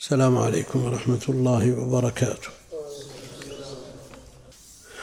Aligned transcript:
السلام 0.00 0.38
عليكم 0.38 0.84
ورحمة 0.84 1.20
الله 1.28 1.80
وبركاته. 1.80 2.48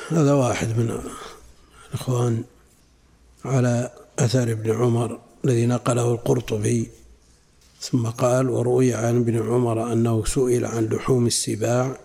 هذا 0.10 0.34
واحد 0.34 0.68
من 0.68 1.00
الإخوان 1.94 2.44
على 3.46 3.91
أثر 4.20 4.52
ابن 4.52 4.71
عمر 4.75 5.20
الذي 5.46 5.65
نقله 5.65 6.12
القرطبي 6.12 6.89
ثم 7.81 8.07
قال 8.07 8.49
وروي 8.49 8.94
عن 8.94 9.18
ابن 9.18 9.49
عمر 9.49 9.94
أنه 9.94 10.26
سئل 10.26 10.65
عن 10.65 10.86
لحوم 10.86 11.28
السباع 11.28 11.98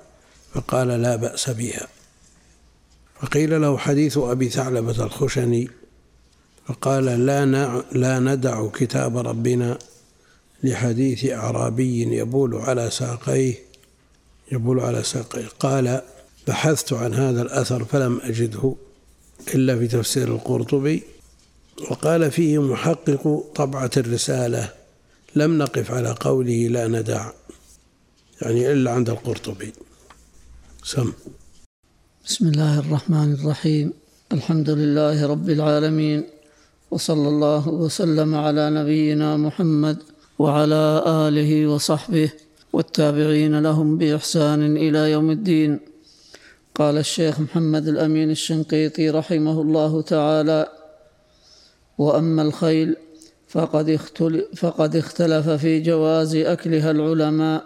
فقال 0.55 0.89
لا 0.89 1.17
بأس 1.17 1.51
بها 1.51 1.89
فقيل 3.21 3.61
له 3.61 3.79
حديث 3.79 4.19
أبي 4.19 4.49
ثعلبة 4.49 5.05
الخشني 5.05 5.71
فقال 6.67 7.05
لا 7.05 7.47
لا 7.93 8.19
ندع 8.19 8.69
كتاب 8.69 9.17
ربنا 9.17 9.79
لحديث 10.63 11.25
أعرابي 11.25 12.17
يبول 12.17 12.55
على 12.55 12.91
ساقيه 12.91 13.55
يبول 14.53 14.81
على 14.81 15.03
ساقيه. 15.03 15.47
قال 15.61 16.03
بحثت 16.49 16.93
عن 16.93 17.15
هذا 17.15 17.43
الأثر 17.43 17.85
فلم 17.85 18.21
أجده 18.23 18.75
إلا 19.55 19.79
في 19.79 19.87
تفسير 19.89 20.29
القرطبي 20.29 21.03
وقال 21.91 22.31
فيه 22.31 22.63
محقق 22.63 23.45
طبعة 23.55 23.91
الرسالة 23.97 24.73
لم 25.37 25.59
نقف 25.59 25.91
على 25.91 26.15
قوله 26.21 26.69
لا 26.69 26.89
ندع 26.89 27.31
يعني 28.43 28.73
إلا 28.73 28.91
عند 28.91 29.11
القرطبي. 29.11 29.73
سم. 30.85 31.13
بسم 32.27 32.47
الله 32.47 32.79
الرحمن 32.79 33.33
الرحيم. 33.33 33.93
الحمد 34.33 34.71
لله 34.71 35.27
رب 35.27 35.51
العالمين 35.51 36.25
وصلى 36.91 37.29
الله 37.29 37.69
وسلم 37.69 38.35
على 38.35 38.71
نبينا 38.71 39.37
محمد 39.37 39.99
وعلى 40.43 41.03
آله 41.07 41.67
وصحبه 41.67 42.31
والتابعين 42.73 43.61
لهم 43.61 43.99
بإحسان 43.99 44.77
إلى 44.77 45.11
يوم 45.11 45.31
الدين. 45.31 45.81
قال 46.75 46.99
الشيخ 46.99 47.41
محمد 47.41 47.89
الأمين 47.89 48.31
الشنقيطي 48.31 49.11
رحمه 49.11 49.61
الله 49.61 50.03
تعالى 50.03 50.67
وأما 51.99 52.43
الخيل 52.43 52.97
فقد 53.49 53.89
اختلف, 53.89 54.45
فقد 54.57 54.97
اختلف 54.97 55.49
في 55.49 55.81
جواز 55.81 56.37
أكلها 56.37 56.91
العلماء. 56.91 57.65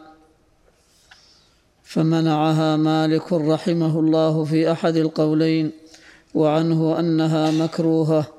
فمنعها 1.84 2.76
مالك 2.76 3.32
رحمه 3.32 4.00
الله 4.00 4.44
في 4.44 4.72
أحد 4.72 4.96
القولين 4.96 5.70
وعنه 6.34 7.00
أنها 7.00 7.50
مكروهة. 7.50 8.35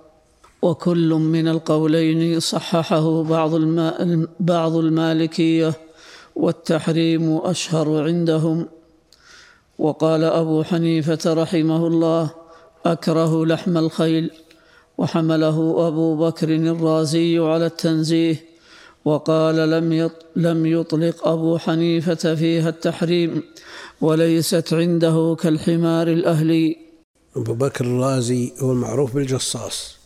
وكل 0.61 1.09
من 1.13 1.47
القولين 1.47 2.39
صححه 2.39 3.23
بعض 3.23 3.55
بعض 4.39 4.75
المالكية 4.75 5.73
والتحريم 6.35 7.37
أشهر 7.43 8.03
عندهم. 8.03 8.67
وقال 9.79 10.23
أبو 10.23 10.63
حنيفة 10.63 11.33
رحمه 11.33 11.87
الله 11.87 12.29
أكره 12.85 13.45
لحم 13.45 13.77
الخيل 13.77 14.31
وحمله 14.97 15.87
أبو 15.87 16.15
بكر 16.15 16.49
الرازي 16.55 17.39
على 17.39 17.65
التنزيه. 17.65 18.45
وقال 19.05 19.55
لم 19.55 20.09
لم 20.35 20.65
يطلق 20.65 21.27
أبو 21.27 21.57
حنيفة 21.57 22.35
فيها 22.35 22.69
التحريم 22.69 23.43
وليست 24.01 24.73
عنده 24.73 25.35
كالحمار 25.39 26.07
الأهلي. 26.07 26.77
أبو 27.35 27.53
بكر 27.53 27.85
الرازي 27.85 28.53
هو 28.59 28.71
المعروف 28.71 29.15
بالجصاص. 29.15 29.97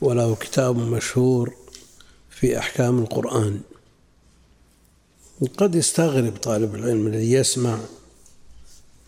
وله 0.00 0.34
كتاب 0.34 0.76
مشهور 0.76 1.54
في 2.30 2.58
أحكام 2.58 2.98
القرآن. 2.98 3.60
قد 5.58 5.74
يستغرب 5.74 6.36
طالب 6.36 6.74
العلم 6.74 7.06
الذي 7.06 7.32
يسمع 7.32 7.78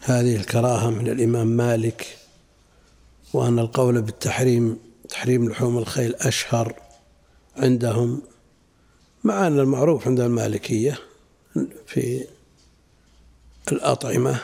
هذه 0.01 0.37
الكراهة 0.37 0.91
من 0.91 1.09
الإمام 1.09 1.47
مالك 1.47 2.17
وأن 3.33 3.59
القول 3.59 4.03
بالتحريم 4.03 4.79
تحريم 5.09 5.49
لحوم 5.49 5.79
الخيل 5.79 6.15
أشهر 6.15 6.75
عندهم 7.57 8.23
مع 9.25 9.47
أن 9.47 9.59
المعروف 9.59 10.09
عند 10.09 10.21
المالكية 10.21 10.99
في 11.87 12.27
الأطعمة 13.73 14.41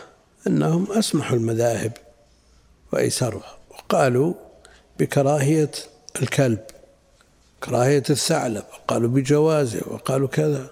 أنهم 0.46 0.92
أسمحوا 0.92 1.36
المذاهب 1.36 1.92
وأيسرها 2.92 3.58
وقالوا 3.70 4.34
بكراهية 4.98 5.70
الكلب. 6.22 6.64
كراهية 7.64 8.02
الثعلب. 8.10 8.64
قالوا 8.88 9.10
بجوازه 9.10 9.82
وقالوا 9.86 10.28
كذا. 10.28 10.70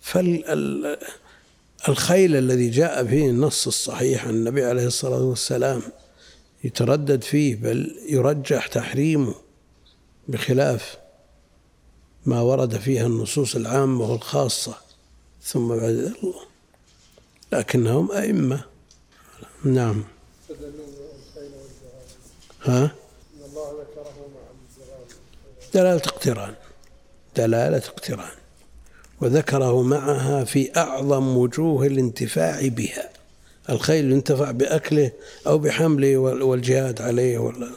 فالخيل 0.00 0.96
الذي 2.36 2.70
جاء 2.70 3.06
فيه 3.06 3.30
النص 3.30 3.66
الصحيح 3.66 4.26
عن 4.26 4.34
النبي 4.34 4.64
عليه 4.64 4.86
الصلاة 4.86 5.22
والسلام 5.22 5.82
يتردد 6.64 7.22
فيه 7.22 7.56
بل 7.56 7.96
يرجح 8.08 8.66
تحريمه 8.66 9.34
بخلاف 10.28 10.96
ما 12.26 12.40
ورد 12.40 12.76
فيها 12.76 13.06
النصوص 13.06 13.56
العامة 13.56 14.10
والخاصة. 14.10 14.74
ثم 15.42 15.68
بعد 15.68 15.82
الله. 15.82 16.34
لكنهم 17.52 18.12
أئمة. 18.12 18.64
نعم. 19.64 20.04
ها؟ 22.62 22.90
دلالة 25.74 26.02
اقتران 26.06 26.54
دلالة 27.36 27.76
اقتران 27.76 28.32
وذكره 29.20 29.82
معها 29.82 30.44
في 30.44 30.76
أعظم 30.76 31.36
وجوه 31.36 31.86
الانتفاع 31.86 32.68
بها 32.68 33.10
الخيل 33.70 34.12
ينتفع 34.12 34.50
بأكله 34.50 35.12
أو 35.46 35.58
بحمله 35.58 36.16
والجهاد 36.16 37.02
عليه 37.02 37.38
ولا 37.38 37.70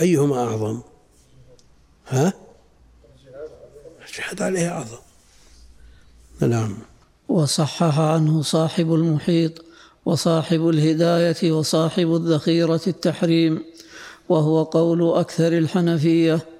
أيهما 0.00 0.44
أعظم؟ 0.44 0.80
ها؟ 2.08 2.32
الجهاد 4.08 4.42
عليه 4.42 4.68
أعظم. 4.68 4.98
نعم. 6.40 6.76
وصحح 7.28 7.98
عنه 7.98 8.42
صاحب 8.42 8.94
المحيط 8.94 9.64
وصاحب 10.04 10.68
الهداية 10.68 11.52
وصاحب 11.52 12.14
الذخيرة 12.14 12.80
التحريم 12.86 13.64
وهو 14.28 14.62
قول 14.62 15.18
أكثر 15.18 15.58
الحنفية 15.58 16.53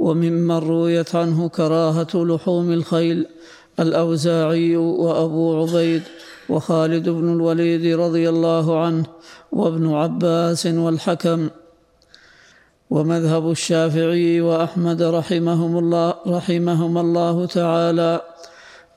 وممن 0.00 0.58
رويت 0.58 1.14
عنه 1.14 1.48
كراهة 1.48 2.08
لحوم 2.14 2.72
الخيل 2.72 3.26
الأوزاعي 3.80 4.76
وأبو 4.76 5.60
عبيد 5.60 6.02
وخالد 6.48 7.08
بن 7.08 7.32
الوليد 7.32 7.84
رضي 8.00 8.28
الله 8.28 8.66
عنه 8.84 9.06
وابن 9.52 9.92
عباس 9.92 10.66
والحكم. 10.66 11.48
ومذهب 12.90 13.50
الشافعي 13.50 14.40
وأحمد 14.40 15.02
رحمهم 15.02 15.78
الله 15.78 16.14
رحمهم 16.26 16.98
الله 16.98 17.46
تعالى 17.46 18.20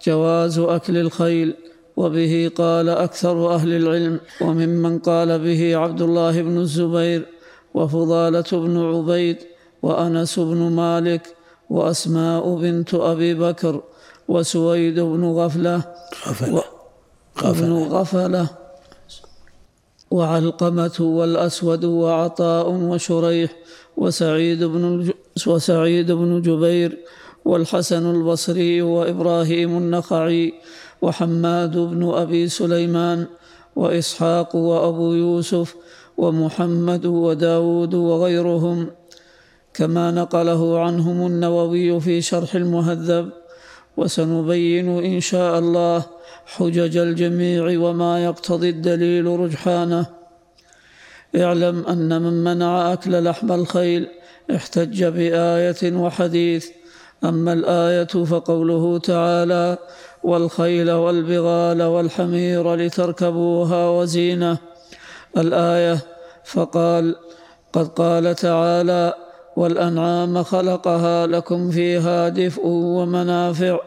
جواز 0.07 0.59
أكل 0.59 0.97
الخيل 0.97 1.53
وبه 1.97 2.51
قال 2.55 2.89
أكثر 2.89 3.55
أهل 3.55 3.71
العلم 3.73 4.19
وممن 4.41 4.99
قال 4.99 5.39
به 5.39 5.77
عبد 5.77 6.01
الله 6.01 6.41
بن 6.41 6.57
الزبير 6.57 7.25
وفضالة 7.73 8.49
بن 8.51 8.77
عبيد 8.77 9.37
وأنس 9.83 10.39
بن 10.39 10.61
مالك 10.71 11.35
وأسماء 11.69 12.55
بنت 12.55 12.93
أبي 12.93 13.33
بكر 13.33 13.81
وسويد 14.27 14.99
بن 14.99 15.23
غفلة 15.25 15.81
غفلة. 16.27 16.63
غفلة, 17.43 17.87
غفلة 17.87 18.47
وعلقمة 20.11 20.97
والأسود 20.99 21.85
وعطاء 21.85 22.69
وشريح 22.69 23.51
وسعيد 23.97 24.63
بن 24.63 25.13
وسعيد 25.47 26.11
بن 26.11 26.41
جبير 26.41 26.97
والحسن 27.45 28.11
البصري 28.15 28.81
وإبراهيم 28.81 29.77
النخعي 29.77 30.53
وحماد 31.01 31.77
بن 31.77 32.09
أبي 32.13 32.47
سليمان 32.47 33.25
وإسحاق 33.75 34.55
وأبو 34.55 35.13
يوسف 35.13 35.75
ومحمد 36.17 37.05
وداود 37.05 37.93
وغيرهم 37.93 38.87
كما 39.73 40.11
نقله 40.11 40.79
عنهم 40.79 41.27
النووي 41.27 41.99
في 41.99 42.21
شرح 42.21 42.55
المهذب 42.55 43.29
وسنبين 43.97 45.05
إن 45.05 45.19
شاء 45.19 45.59
الله 45.59 46.05
حجج 46.45 46.97
الجميع 46.97 47.79
وما 47.79 48.23
يقتضي 48.23 48.69
الدليل 48.69 49.25
رجحانه. 49.25 50.05
اعلم 51.35 51.85
أن 51.87 52.21
من 52.21 52.43
منع 52.43 52.93
أكل 52.93 53.23
لحم 53.23 53.51
الخيل 53.51 54.07
احتج 54.55 55.03
بآية 55.03 55.95
وحديث 55.95 56.67
أما 57.23 57.53
الآية 57.53 58.23
فقوله 58.25 58.99
تعالى 58.99 59.77
والخيل 60.23 60.91
والبغال 60.91 61.83
والحمير 61.83 62.75
لتركبوها 62.75 63.89
وزينة 63.89 64.57
الآية 65.37 65.99
فقال 66.45 67.15
قد 67.73 67.87
قال 67.87 68.35
تعالى 68.35 69.13
والأنعام 69.55 70.43
خلقها 70.43 71.27
لكم 71.27 71.71
فيها 71.71 72.29
دفء 72.29 72.61
ومنافع 72.67 73.79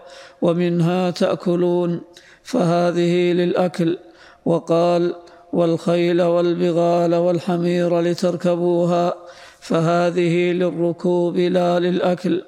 ومنها 0.43 1.11
تأكلون 1.11 2.01
فهذه 2.43 3.33
للأكل. 3.33 3.99
وقال 4.45 5.15
والخيل 5.53 6.23
والبغال 6.23 7.15
والحمير 7.15 8.01
لتركبوها 8.01 9.15
فهذه 9.61 10.53
للركوب 10.53 11.37
لا 11.37 11.79
للأكل. 11.79 12.43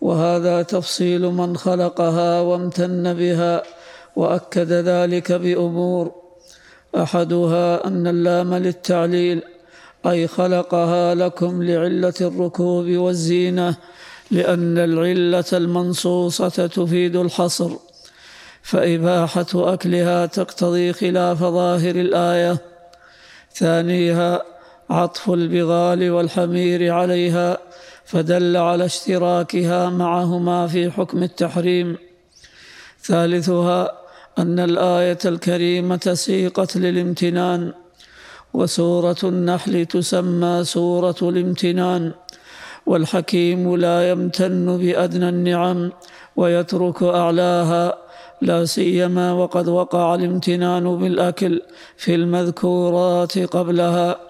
وهذا 0.00 0.62
تفصيل 0.62 1.22
من 1.26 1.56
خلقها 1.56 2.40
وامتن 2.40 3.14
بها 3.14 3.62
وأكد 4.16 4.72
ذلك 4.72 5.32
بأمور. 5.32 6.12
أحدها 6.96 7.86
أن 7.86 8.06
اللام 8.06 8.54
للتعليل 8.54 9.42
أي 10.06 10.26
خلقها 10.26 11.14
لكم 11.14 11.62
لعلة 11.62 12.14
الركوب 12.20 12.86
والزينة 12.86 13.76
لأن 14.30 14.78
العلة 14.78 15.44
المنصوصة 15.52 16.66
تفيد 16.66 17.16
الحصر. 17.16 17.70
فإباحة 18.62 19.46
أكلها 19.54 20.26
تقتضي 20.26 20.92
خلاف 20.92 21.38
ظاهر 21.38 21.94
الآية. 21.94 22.58
ثانيها 23.54 24.42
عطف 24.90 25.30
البغال 25.30 26.10
والحمير 26.10 26.92
عليها 26.92 27.58
فدل 28.04 28.56
على 28.56 28.84
اشتراكها 28.84 29.90
معهما 29.90 30.66
في 30.66 30.90
حكم 30.90 31.22
التحريم. 31.22 31.96
ثالثها 33.02 33.92
أن 34.38 34.58
الآية 34.58 35.18
الكريمة 35.24 36.10
سيقت 36.14 36.76
للامتنان. 36.76 37.72
وسورة 38.54 39.16
النحل 39.24 39.86
تسمى 39.86 40.64
سورة 40.64 41.16
الامتنان 41.22 42.12
والحكيم 42.86 43.76
لا 43.76 44.10
يمتن 44.10 44.78
بأدنى 44.78 45.28
النعم 45.28 45.92
ويترك 46.36 47.02
أعلاها 47.02 47.98
لا 48.42 48.64
سيما 48.64 49.32
وقد 49.32 49.68
وقع 49.68 50.14
الامتنان 50.14 50.98
بالأكل 50.98 51.62
في 51.96 52.14
المذكورات 52.14 53.38
قبلها. 53.38 54.20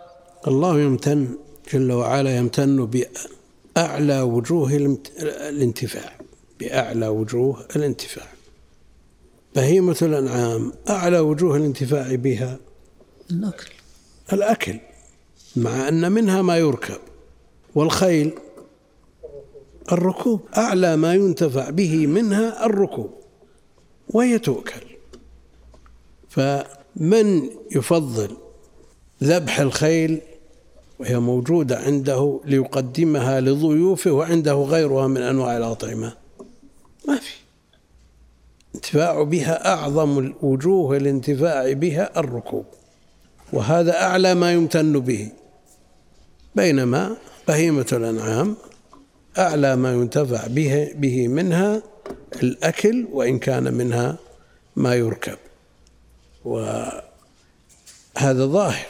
الله 0.48 0.80
يمتن 0.80 1.28
جل 1.72 1.92
وعلا 1.92 2.36
يمتن 2.36 2.90
بأعلى 3.76 4.20
وجوه 4.20 4.96
الانتفاع 5.48 6.12
بأعلى 6.60 7.08
وجوه 7.08 7.66
الانتفاع. 7.76 8.26
بهيمة 9.56 9.96
الأنعام 10.02 10.72
أعلى 10.88 11.18
وجوه 11.18 11.56
الانتفاع 11.56 12.14
بها 12.14 12.58
الأكل 13.30 13.81
الأكل 14.32 14.78
مع 15.56 15.88
أن 15.88 16.12
منها 16.12 16.42
ما 16.42 16.56
يركب 16.58 16.98
والخيل 17.74 18.32
الركوب. 19.92 20.40
أعلى 20.56 20.96
ما 20.96 21.14
ينتفع 21.14 21.70
به 21.70 22.06
منها 22.06 22.66
الركوب 22.66 23.10
وهي 24.08 24.38
تؤكل. 24.38 24.80
فمن 26.28 27.50
يفضل 27.70 28.36
ذبح 29.24 29.60
الخيل 29.60 30.20
وهي 30.98 31.18
موجودة 31.18 31.78
عنده 31.78 32.40
ليقدمها 32.44 33.40
لضيوفه 33.40 34.10
وعنده 34.10 34.54
غيرها 34.54 35.06
من 35.06 35.22
أنواع 35.22 35.56
الأطعمة؟ 35.56 36.14
ما 37.08 37.16
في. 37.16 37.34
انتفاع 38.74 39.22
بها 39.22 39.74
أعظم 39.74 40.32
وجوه 40.42 40.96
الانتفاع 40.96 41.72
بها 41.72 42.20
الركوب. 42.20 42.64
وهذا 43.52 44.02
أعلى 44.02 44.34
ما 44.34 44.52
يمتن 44.52 45.00
به. 45.00 45.32
بينما 46.54 47.16
بهيمة 47.48 47.86
الأنعام 47.92 48.56
أعلى 49.38 49.76
ما 49.76 49.92
ينتفع 49.92 50.46
به, 50.46 50.92
به 50.94 51.28
منها 51.28 51.82
الأكل 52.42 53.06
وإن 53.12 53.38
كان 53.38 53.74
منها 53.74 54.16
ما 54.76 54.94
يركب. 54.94 55.38
وهذا 56.44 57.02
ظاهر. 58.46 58.86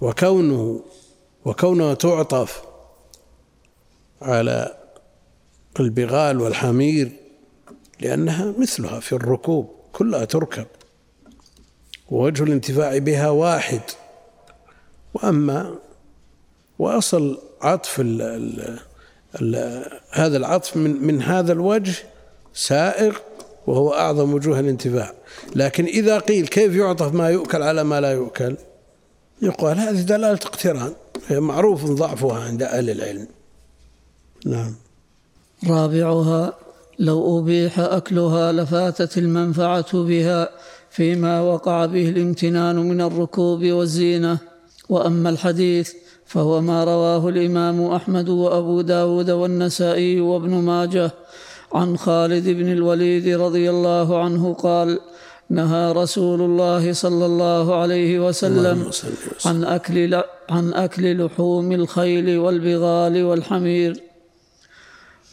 وكونه 0.00 0.80
وكونها 1.44 1.94
تعطف 1.94 2.62
على 4.22 4.76
البغال 5.80 6.40
والحمير 6.40 7.12
لأنها 8.00 8.54
مثلها 8.58 9.00
في 9.00 9.12
الركوب 9.12 9.70
كلها 9.92 10.24
تركب. 10.24 10.66
ووجه 12.10 12.42
الانتفاع 12.42 12.98
بها 12.98 13.30
واحد. 13.30 13.80
وأما 15.14 15.74
وأصل 16.78 17.38
عطف 17.62 18.00
ال 18.00 18.22
ال 18.22 18.78
ال 19.40 19.84
هذا 20.10 20.36
العطف 20.36 20.76
من, 20.76 21.06
من 21.06 21.22
هذا 21.22 21.52
الوجه 21.52 21.94
سائغ 22.54 23.16
وهو 23.66 23.94
أعظم 23.94 24.34
وجوه 24.34 24.60
الانتفاع. 24.60 25.12
لكن 25.56 25.84
إذا 25.84 26.18
قيل 26.18 26.46
كيف 26.46 26.74
يعطف 26.74 27.14
ما 27.14 27.30
يؤكل 27.30 27.62
على 27.62 27.84
ما 27.84 28.00
لا 28.00 28.12
يؤكل 28.12 28.56
يقال 29.42 29.78
هذه 29.78 30.00
دلالة 30.00 30.32
اقتران. 30.32 30.92
معروف 31.30 31.84
ضعفها 31.84 32.44
عند 32.44 32.62
أهل 32.62 32.90
العلم. 32.90 33.28
نعم. 34.46 34.74
رابعها 35.68 36.52
لو 36.98 37.38
أبيح 37.38 37.78
أكلها 37.80 38.52
لفاتت 38.52 39.18
المنفعة 39.18 39.92
بها 39.92 40.48
فيما 40.96 41.34
وقع 41.50 41.86
به 41.86 42.08
الامتنان 42.14 42.76
من 42.90 43.00
الركوب 43.08 43.60
والزينة. 43.78 44.34
وأما 44.88 45.28
الحديث 45.34 45.88
فهو 46.26 46.60
ما 46.60 46.84
رواه 46.84 47.28
الإمام 47.28 47.78
أحمد 47.98 48.28
وأبو 48.28 48.80
داود 48.80 49.30
والنسائي 49.30 50.20
وابن 50.20 50.52
ماجه 50.70 51.10
عن 51.72 51.96
خالد 51.96 52.46
بن 52.48 52.68
الوليد 52.72 53.26
رضي 53.28 53.70
الله 53.70 54.08
عنه 54.24 54.54
قال 54.54 54.88
نهى 55.50 55.92
رسول 55.92 56.40
الله 56.48 56.92
صلى 56.92 57.26
الله 57.26 57.74
عليه 57.74 58.12
وسلم 58.26 58.90
عن 59.46 59.64
أكل 59.64 60.22
عن 60.50 60.72
أكل 60.72 61.04
لحوم 61.24 61.72
الخيل 61.72 62.38
والبغال 62.38 63.24
والحمير. 63.24 63.92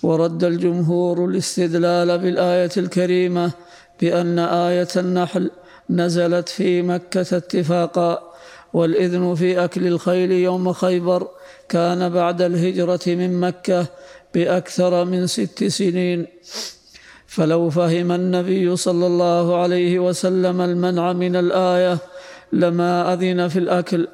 ورد 0.03 0.43
الجمهور 0.43 1.25
الاستدلال 1.29 2.09
بالآية 2.17 2.75
الكريمة 2.77 3.51
بأن 4.01 4.39
آية 4.39 4.87
النحل 4.97 5.51
نزلت 5.89 6.49
في 6.49 6.81
مكة 6.81 7.37
اتفاقا 7.37 8.33
والإذن 8.73 9.35
في 9.35 9.63
أكل 9.63 9.87
الخيل 9.87 10.31
يوم 10.31 10.73
خيبر 10.73 11.27
كان 11.69 12.09
بعد 12.09 12.41
الهجرة 12.41 12.99
من 13.07 13.39
مكة 13.39 13.85
بأكثر 14.33 15.05
من 15.05 15.27
ست 15.27 15.63
سنين. 15.63 16.27
فلو 17.27 17.69
فهم 17.69 18.11
النبي 18.11 18.75
صلى 18.75 19.07
الله 19.07 19.61
عليه 19.61 19.99
وسلم 19.99 20.61
المنع 20.61 21.13
من 21.13 21.35
الآية 21.35 21.97
لما 22.53 23.13
أذن 23.13 23.47
في 23.47 23.59
الأكل. 23.59 24.07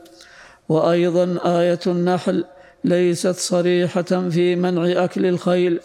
وأيضا 0.69 1.37
آية 1.45 1.79
النحل 1.87 2.45
ليست 2.83 3.35
صريحة 3.35 4.29
في 4.29 4.55
منع 4.55 5.03
أكل 5.03 5.25
الخيل 5.25 5.79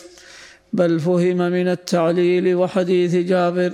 بل 0.72 1.00
فهم 1.00 1.36
من 1.36 1.68
التعليل 1.68 2.54
وحديث 2.54 3.14
جابر 3.14 3.72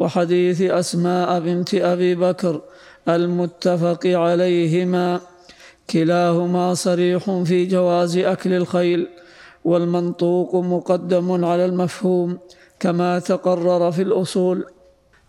وحديث 0.00 0.62
أسماء 0.62 1.40
بنت 1.40 1.74
أبي 1.74 2.14
بكر 2.14 2.60
المتفق 3.08 4.06
عليهما. 4.06 5.20
كلاهما 5.90 6.74
صريح 6.74 7.42
في 7.48 7.66
جواز 7.66 8.16
أكل 8.16 8.52
الخيل 8.52 9.08
والمنطوق 9.64 10.56
مقدم 10.56 11.44
على 11.44 11.64
المفهوم 11.64 12.38
كما 12.80 13.18
تقرر 13.18 13.92
في 13.92 14.02
الأصول. 14.02 14.64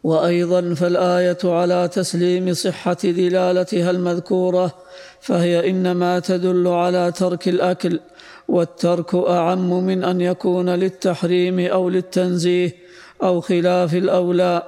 وأيضا 0.04 0.74
فالآية 0.74 1.38
على 1.44 1.88
تسليم 1.88 2.54
صحة 2.54 2.98
دلالتها 3.04 3.92
المذكورة 3.92 4.74
فهي 5.22 5.70
إنما 5.70 6.20
تدل 6.20 6.68
على 6.68 7.12
ترك 7.12 7.48
الأكل 7.48 8.00
والترك 8.48 9.16
أعم 9.16 9.84
من 9.84 10.04
أن 10.04 10.22
يكون 10.22 10.70
للتحريم 10.70 11.60
أو 11.60 11.90
للتنزيه 11.90 12.81
أو 13.24 13.42
خلاف 13.42 13.94
الأولى 13.94 14.64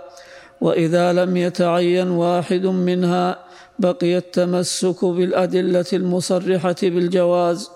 وإذا 0.61 1.13
لم 1.13 1.37
يتعين 1.37 2.09
واحد 2.09 2.65
منها 2.65 3.39
بقي 3.79 4.17
التمسك 4.17 5.05
بالأدلة 5.05 5.85
المصرحة 5.93 6.75
بالجواز. 6.83 7.69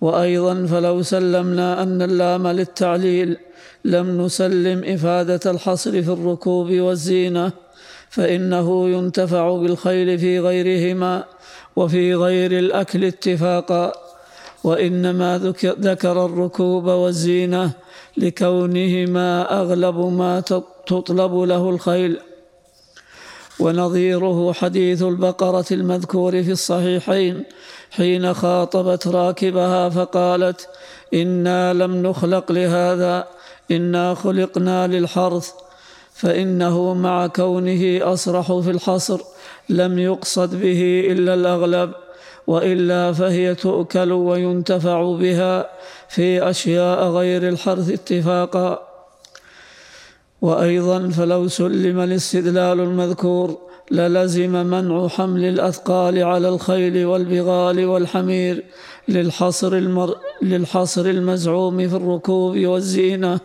وأيضا 0.00 0.66
فلو 0.66 1.02
سلمنا 1.02 1.82
أن 1.82 2.02
اللام 2.02 2.46
للتعليل 2.48 3.36
لم 3.84 4.20
نسلم 4.22 4.84
إفادة 4.84 5.50
الحصر 5.50 5.90
في 5.90 6.08
الركوب 6.08 6.70
والزينة 6.70 7.52
فإنه 8.10 8.88
ينتفع 8.88 9.56
بالخيل 9.56 10.18
في 10.18 10.40
غيرهما 10.40 11.24
وفي 11.76 12.14
غير 12.14 12.58
الأكل 12.58 13.04
اتفاقا. 13.04 13.92
وإنما 14.64 15.38
ذكر 15.62 16.24
الركوب 16.26 16.84
والزينة 16.84 17.72
لكونهما 18.18 19.60
أغلب 19.60 19.98
ما 19.98 20.40
تطلب 20.86 21.34
له 21.34 21.70
الخيل. 21.70 22.18
ونظيره 23.60 24.52
حديث 24.52 25.02
البقرة 25.02 25.64
المذكور 25.72 26.42
في 26.42 26.52
الصحيحين 26.52 27.44
حين 27.90 28.34
خاطبت 28.34 29.08
راكبها 29.08 29.88
فقالت 29.88 30.68
إنا 31.14 31.72
لم 31.72 32.02
نخلق 32.02 32.52
لهذا 32.52 33.26
إنا 33.70 34.14
خلقنا 34.14 34.86
للحرث 34.86 35.50
فإنه 36.14 36.94
مع 36.94 37.26
كونه 37.26 38.12
أصرح 38.12 38.52
في 38.52 38.70
الحصر 38.70 39.20
لم 39.68 39.98
يقصد 39.98 40.60
به 40.60 41.08
إلا 41.10 41.34
الأغلب 41.34 41.92
وإلا 42.46 43.12
فهي 43.12 43.54
تؤكل 43.54 44.12
وينتفع 44.12 45.02
بها 45.02 45.70
في 46.08 46.50
أشياء 46.50 47.08
غير 47.08 47.48
الحرث 47.48 47.90
اتفاقا 47.90 48.88
وأيضا 50.42 51.08
فلو 51.08 51.48
سلم 51.48 52.00
الاستدلال 52.00 52.80
المذكور 52.80 53.58
للزم 53.90 54.66
منع 54.66 55.08
حمل 55.08 55.44
الأثقال 55.44 56.22
على 56.22 56.48
الخيل 56.48 57.06
والبغال 57.06 57.86
والحمير 57.86 58.64
للحصر, 59.08 59.72
المر... 59.72 60.14
للحصر 60.42 61.00
المزعوم 61.00 61.88
في 61.88 61.96
الركوب 61.96 62.58
والزينة 62.58 63.40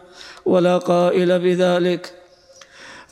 ولا 0.45 0.77
قائل 0.77 1.39
بذلك. 1.39 2.22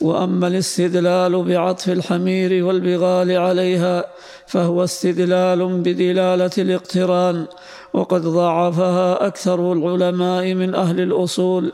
وأما 0.02 0.48
الاستدلال 0.48 1.44
بعطف 1.44 1.90
الحمير 1.90 2.66
والبغال 2.66 3.38
عليها 3.38 4.06
فهو 4.48 4.84
استدلال 4.84 5.68
بدلالة 5.68 6.52
الاقتران 6.58 7.46
وقد 7.94 8.22
ضعفها 8.22 9.28
أكثر 9.28 9.74
العلماء 9.74 10.54
من 10.54 10.76
أهل 10.76 11.00
الأصول 11.00 11.74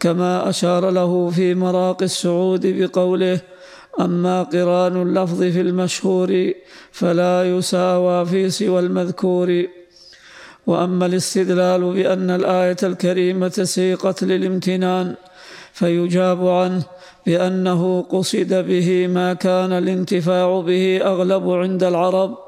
كما 0.00 0.48
أشار 0.48 0.90
له 0.90 1.30
في 1.30 1.54
مراق 1.54 2.02
السعود 2.02 2.66
بقوله 2.66 3.40
أما 4.00 4.42
قران 4.42 5.02
اللفظ 5.02 5.42
في 5.42 5.60
المشهور 5.60 6.52
فلا 6.92 7.44
يساوى 7.44 8.26
في 8.26 8.50
سوى 8.50 8.80
المذكور. 8.80 9.64
وأما 10.66 11.06
الاستدلال 11.06 11.92
بأن 11.92 12.30
الآية 12.30 12.76
الكريمة 12.82 13.48
سيقت 13.48 14.24
للامتنان 14.24 15.14
فيجاب 15.72 16.48
عنه 16.48 16.82
بانه 17.26 18.02
قصد 18.10 18.66
به 18.66 19.06
ما 19.06 19.34
كان 19.34 19.72
الانتفاع 19.72 20.60
به 20.60 21.00
أغلب 21.02 21.50
عند 21.50 21.84
العرب 21.84 22.38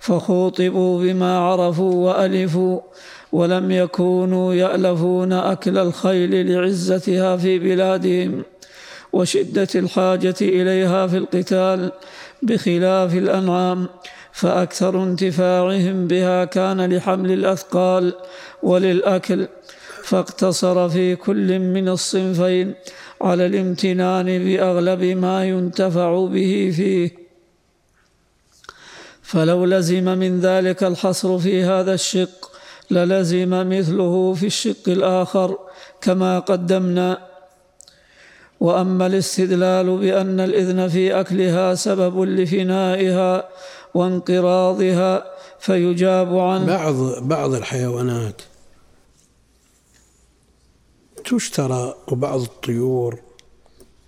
فخوطبوا 0.00 1.02
بما 1.02 1.38
عرفوا 1.38 1.94
وألفوا 1.94 2.80
ولم 3.32 3.70
يكونوا 3.70 4.54
يألفون 4.54 5.32
أكل 5.32 5.78
الخيل 5.78 6.52
لعزتها 6.52 7.36
في 7.36 7.58
بلادهم 7.58 8.42
وشدة 9.12 9.68
الحاجة 9.74 10.34
إليها 10.40 11.06
في 11.06 11.16
القتال 11.16 11.92
بخلاف 12.42 13.14
الأنعام 13.14 13.88
فأكثر 14.32 15.02
انتفاعهم 15.02 16.06
بها 16.06 16.44
كان 16.44 16.96
لحمل 16.96 17.32
الأثقال 17.32 18.12
وللأكل 18.62 19.48
فاقتصر 20.04 20.88
في 20.88 21.16
كل 21.16 21.58
من 21.58 21.88
الصنفين 21.88 22.74
على 23.20 23.46
الامتنان 23.46 24.26
بأغلب 24.44 25.02
ما 25.02 25.44
ينتفع 25.44 26.26
به 26.26 26.72
فيه. 26.76 27.10
فلو 29.22 29.64
لزم 29.64 30.18
من 30.18 30.40
ذلك 30.40 30.84
الحصر 30.84 31.38
في 31.38 31.62
هذا 31.62 31.94
الشق 31.94 32.50
للزم 32.90 33.50
مثله 33.50 34.34
في 34.34 34.46
الشق 34.46 34.88
الآخر 34.88 35.58
كما 36.00 36.38
قدمنا. 36.38 37.30
وأما 38.60 39.06
الاستدلال 39.06 39.98
بأن 39.98 40.40
الإذن 40.40 40.88
في 40.88 41.20
أكلها 41.20 41.74
سبب 41.74 42.20
لفنائها 42.22 43.48
وانقراضها 43.94 45.24
فيجاب 45.58 46.38
عن 46.38 46.66
بعض 46.66 46.94
بعض 47.22 47.54
الحيوانات 47.54 48.42
تشترى 51.24 51.96
وبعض 52.08 52.40
الطيور 52.40 53.18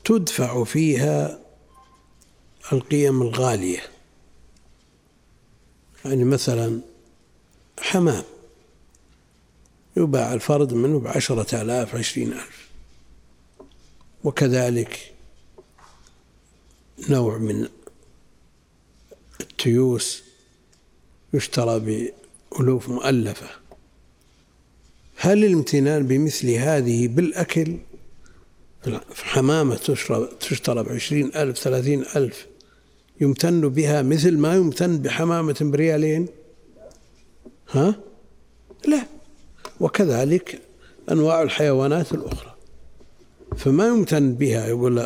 تدفع 0.04 0.64
فيها 0.64 1.38
القيم 2.72 3.22
الغالية. 3.22 3.82
يعني 6.04 6.24
مثلا 6.24 6.80
حمام 7.80 8.24
يباع 9.96 10.34
الفرد 10.34 10.72
منه 10.72 11.00
بعشرة 11.00 11.62
آلاف 11.62 11.94
عشرين 11.94 12.32
ألف. 12.32 12.68
وكذلك 14.24 15.12
نوع 17.08 17.38
من 17.38 17.68
التيوس 19.40 20.22
يشترى 21.34 22.10
بألوف 22.52 22.88
مؤلفة. 22.88 23.61
هل 25.24 25.44
الامتنان 25.44 26.06
بمثل 26.06 26.50
هذه 26.50 27.08
بالأكل؟ 27.08 27.76
حمامة 29.14 29.76
تشترى 30.40 30.82
بعشرين 30.82 31.30
ألف 31.36 31.58
ثلاثين 31.58 32.04
ألف. 32.16 32.46
يمتن 33.20 33.68
بها 33.68 34.02
مثل 34.02 34.38
ما 34.38 34.54
يمتن 34.54 34.98
بحمامة 34.98 35.56
بريالين؟ 35.60 36.26
ها؟ 37.70 37.94
لا. 38.86 39.06
وكذلك 39.80 40.60
أنواع 41.10 41.42
الحيوانات 41.42 42.12
الأخرى. 42.12 42.54
فما 43.56 43.86
يمتن 43.86 44.34
بها 44.34 44.68
يقول 44.68 44.98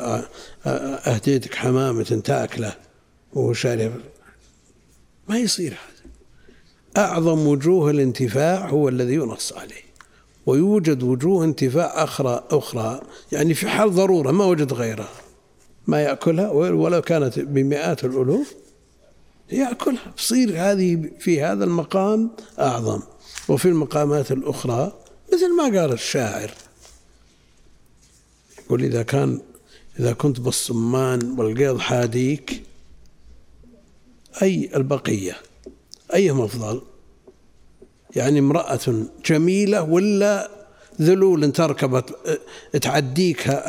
أهديتك 0.67 1.55
حمامة 1.55 2.23
تأكله 2.25 2.77
وهو 3.33 3.53
شارب. 3.53 3.93
ما 5.29 5.39
يصير 5.39 5.73
هذا. 5.73 6.11
أعظم 7.05 7.47
وجوه 7.47 7.91
الانتفاع 7.91 8.69
هو 8.69 8.89
الذي 8.89 9.15
ينص 9.15 9.53
عليه. 9.53 9.86
ويوجد 10.47 11.03
وجوه 11.03 11.45
انتفاع 11.45 12.05
أخرى 12.05 12.45
أخرى. 12.51 13.01
يعني 13.33 13.55
في 13.55 13.69
حال 13.69 13.95
ضرورة 13.95 14.31
ما 14.31 14.45
وجد 14.45 14.73
غيرها. 14.73 15.09
ما 15.87 16.01
يأكلها 16.03 16.51
ولو 16.51 17.03
كانت 17.03 17.39
بمئات 17.39 18.05
الألوف 18.05 18.55
يأكلها. 19.53 20.13
تصير 20.17 20.53
هذه 20.57 21.11
في 21.19 21.43
هذا 21.43 21.65
المقام 21.65 22.31
أعظم. 22.59 23.01
وفي 23.49 23.69
المقامات 23.69 24.33
الأخرى 24.33 24.93
مثل 25.33 25.57
ما 25.57 25.81
قال 25.81 25.93
الشاعر. 25.93 26.51
يقول 28.65 28.85
إذا 28.85 29.03
كان 29.03 29.41
إذا 30.01 30.13
كنت 30.13 30.41
بالصمان 30.41 31.39
والقيض 31.39 31.79
حاديك 31.79 32.63
أي 34.43 34.71
البقية 34.77 35.37
أيهم 36.15 36.41
أفضل 36.41 36.83
يعني 38.17 38.39
امرأة 38.39 39.05
جميلة 39.25 39.83
ولا 39.83 40.51
ذلول 41.01 41.53
تركبت 41.53 42.39
تعديك 42.83 43.61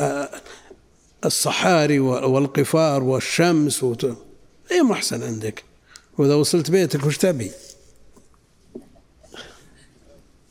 الصحاري 1.25 1.99
والقفار 1.99 3.03
والشمس 3.03 3.83
وت... 3.83 4.05
أي 4.71 4.91
أحسن 4.91 5.23
عندك؟ 5.23 5.63
وإذا 6.17 6.35
وصلت 6.35 6.71
بيتك 6.71 7.05
وش 7.05 7.17
تبي؟ 7.17 7.51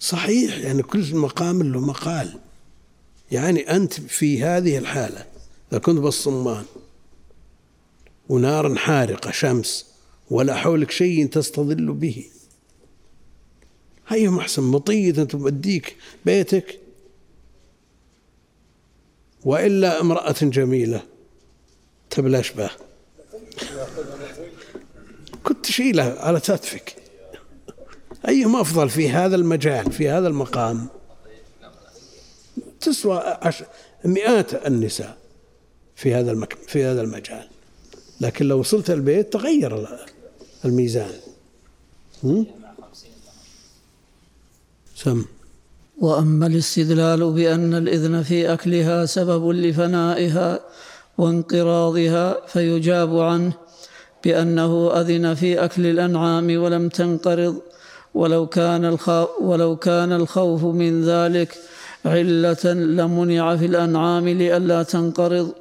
صحيح 0.01 0.59
يعني 0.59 0.83
كل 0.83 1.17
مقام 1.17 1.63
له 1.63 1.81
مقال. 1.81 2.39
يعني 3.31 3.61
أنت 3.61 3.93
في 3.93 4.43
هذه 4.43 4.79
الحالة 4.79 5.25
إذا 5.73 5.81
كنت 5.81 5.99
بالصمان 5.99 6.65
ونار 8.29 8.75
حارقة 8.75 9.31
شمس 9.31 9.87
ولا 10.31 10.55
حولك 10.55 10.91
شيء 10.91 11.27
تستظل 11.27 11.93
به. 11.93 12.25
هي 14.09 14.39
أحسن 14.39 14.63
مطية 14.63 15.13
توديك 15.13 15.97
بيتك. 16.25 16.81
وإلا 19.45 20.01
امرأة 20.01 20.35
جميلة 20.43 21.03
تبلاش 22.11 22.51
به. 22.53 22.71
كنت 25.45 25.65
تشيلها 25.67 26.21
على 26.23 26.41
كتفك 26.41 26.97
أيهما 28.29 28.61
أفضل 28.61 28.89
في 28.89 29.09
هذا 29.09 29.37
المجال 29.37 29.93
في 29.93 30.09
هذا 30.09 30.29
المقام؟ 30.29 30.89
تسوى 32.81 33.19
عش... 33.19 33.63
مئات 34.05 34.67
النساء 34.67 35.19
في 35.97 36.15
هذا 36.15 36.33
المك... 36.33 36.55
في 36.69 36.85
هذا 36.85 37.01
المجال. 37.01 37.49
لكن 38.21 38.47
لو 38.47 38.59
وصلت 38.59 38.91
البيت 38.91 39.33
تغير 39.33 39.99
الميزان. 40.65 41.21
سم. 44.97 45.25
وأما 46.01 46.47
الاستدلال 46.47 47.33
بأن 47.33 47.75
الإذن 47.75 48.23
في 48.23 48.53
أكلها 48.53 49.07
سبب 49.07 49.49
لفنائها 49.49 50.61
وانقراضها 51.19 52.47
فيجاب 52.47 53.19
عنه 53.19 53.53
بأنه 54.25 54.91
أذن 55.01 55.35
في 55.35 55.65
أكل 55.65 55.87
الأنعام 55.87 56.63
ولم 56.63 56.89
تنقرض 56.89 57.57
ولو 58.15 58.47
كان 58.47 58.85
الخوف 58.85 59.29
ولو 59.41 59.77
كان 59.77 60.13
الخوف 60.13 60.65
من 60.65 61.05
ذلك 61.05 61.59
علة 62.05 62.65
لمنع 62.65 63.57
في 63.57 63.67
الأنعام 63.67 64.29
لئلا 64.29 64.83
تنقرض 64.83 65.53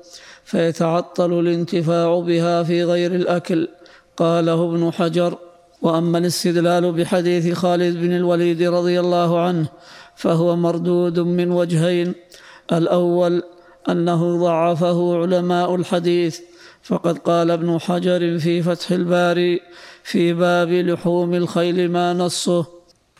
فيتعطل 0.45 1.39
الانتفاع 1.39 2.19
بها 2.19 2.63
في 2.63 2.83
غير 2.83 3.15
الأكل 3.15 3.67
قاله 4.17 4.65
ابن 4.69 4.91
حجر. 4.91 5.37
وأما 5.85 6.17
الاستدلال 6.17 6.91
بحديث 6.91 7.53
خالد 7.53 7.97
بن 7.97 8.11
الوليد 8.15 8.61
رضي 8.63 8.99
الله 8.99 9.39
عنه 9.39 9.67
فهو 10.15 10.55
مردود 10.55 11.19
من 11.19 11.51
وجهين. 11.51 12.13
الأول 12.71 13.43
أنه 13.89 14.37
ضعفه 14.37 15.21
علماء 15.21 15.75
الحديث 15.75 16.39
فقد 16.83 17.17
قال 17.17 17.51
ابن 17.51 17.79
حجر 17.79 18.39
في 18.39 18.61
فتح 18.61 18.91
الباري 18.91 19.61
في 20.03 20.33
باب 20.33 20.69
لحوم 20.69 21.33
الخيل 21.33 21.91
ما 21.91 22.13
نصه. 22.13 22.65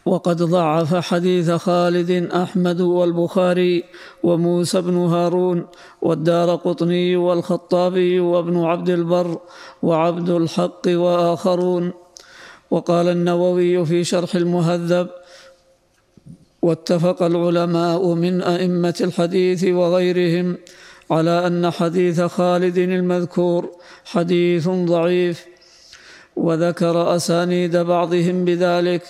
وقد 0.05 0.43
ضعف 0.43 0.95
حديث 0.95 1.51
خالد 1.51 2.11
أحمد 2.31 2.81
والبخاري 2.81 3.83
وموسى 4.23 4.81
بن 4.81 4.97
هارون 4.97 5.65
والدار 6.01 6.55
قطني 6.55 7.15
والخطابي 7.15 8.19
وابن 8.19 8.63
عبد 8.63 8.89
البر 8.89 9.37
وعبد 9.83 10.29
الحق 10.29 10.81
وآخرون. 10.87 12.04
وقال 12.71 13.07
النووي 13.07 13.85
في 13.85 14.03
شرح 14.03 14.35
المهذب 14.35 15.07
واتفق 16.61 17.23
العلماء 17.23 18.13
من 18.13 18.41
أئمة 18.41 18.95
الحديث 19.01 19.63
وغيرهم 19.63 20.57
على 21.11 21.47
أن 21.47 21.71
حديث 21.71 22.21
خالد 22.21 22.77
المذكور 22.77 23.71
حديث 24.05 24.69
ضعيف 24.69 25.45
وذكر 26.35 27.15
أسانيد 27.15 27.77
بعضهم 27.77 28.45
بذلك 28.45 29.03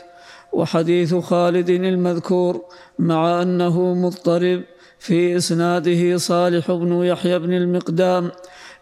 وحديث 0.54 1.16
خالد 1.16 1.70
المذكور 1.70 2.62
مع 3.00 3.42
أنه 3.42 3.94
مضطرب 3.94 4.64
في 5.00 5.38
إسناده 5.38 6.18
صالح 6.18 6.72
بن 6.72 7.04
يحيى 7.04 7.40
بن 7.40 7.54
المقدام 7.54 8.32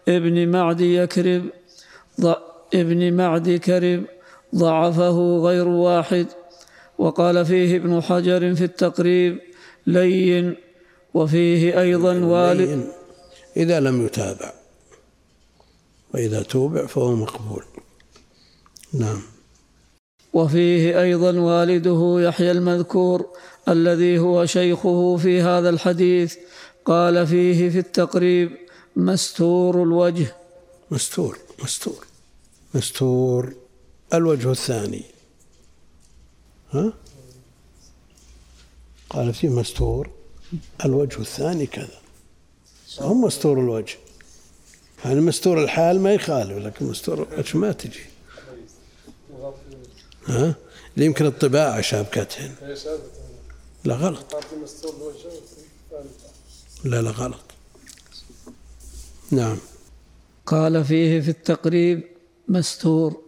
ابن 0.08 0.48
معد 0.48 0.80
يكرب 0.80 1.44
ابن 2.74 3.12
معد 3.12 3.50
كرب 3.50 4.04
ضعفه 4.56 5.38
غير 5.38 5.68
واحد. 5.68 6.26
وقال 6.98 7.46
فيه 7.46 7.76
ابن 7.76 8.02
حجر 8.02 8.54
في 8.54 8.64
التقريب 8.64 9.40
لين 9.86 10.56
وفيه 11.14 11.80
أيضا 11.80 12.14
والد. 12.18 12.88
إذا 13.56 13.80
لم 13.80 14.06
يتابع 14.06 14.52
وإذا 16.14 16.42
توبع 16.42 16.86
فهو 16.86 17.14
مقبول. 17.14 17.64
نعم. 18.92 19.22
وفيه 20.32 21.02
أيضا 21.02 21.40
والده 21.40 22.16
يحيى 22.18 22.50
المذكور 22.50 23.26
الذي 23.68 24.18
هو 24.18 24.46
شيخه 24.46 25.16
في 25.16 25.40
هذا 25.40 25.68
الحديث. 25.68 26.36
قال 26.84 27.26
فيه 27.26 27.70
في 27.70 27.78
التقريب 27.78 28.50
مستور 28.96 29.82
الوجه. 29.82 30.36
مستور 30.90 31.38
مستور 31.62 32.06
مستور. 32.74 33.63
الوجه 34.16 34.50
الثاني. 34.50 35.04
ها؟ 36.70 36.92
قال 39.10 39.34
فيه 39.34 39.48
مستور 39.48 40.10
الوجه 40.84 41.18
الثاني 41.18 41.66
كذا. 41.66 42.00
هم 43.00 43.24
مستور 43.24 43.60
الوجه. 43.60 43.96
يعني 45.04 45.20
مستور 45.20 45.64
الحال 45.64 46.00
ما 46.00 46.14
يخالف 46.14 46.58
لكن 46.58 46.86
مستور 46.86 47.22
الوجه 47.22 47.56
ما 47.56 47.72
تجي. 47.72 48.04
ها؟ 50.26 50.54
يمكن 50.96 51.26
الطباعة 51.26 51.80
شابكتهن. 51.80 52.54
لا 53.84 53.94
غلط. 53.94 54.34
لا 56.84 57.02
لا 57.02 57.10
غلط. 57.10 57.44
نعم. 59.30 59.58
قال 60.46 60.84
فيه 60.84 61.20
في 61.20 61.28
التقريب 61.28 62.04
مستور 62.48 63.23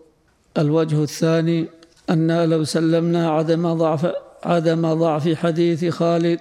الوجه 0.59 1.03
الثاني 1.03 1.69
أن 2.11 2.51
لو 2.51 2.65
سلمنا 2.65 3.31
عدم 3.31 3.75
ضعف 3.75 4.13
عدم 4.45 4.95
ضعف 4.95 5.35
حديث 5.35 5.85
خالد 5.85 6.41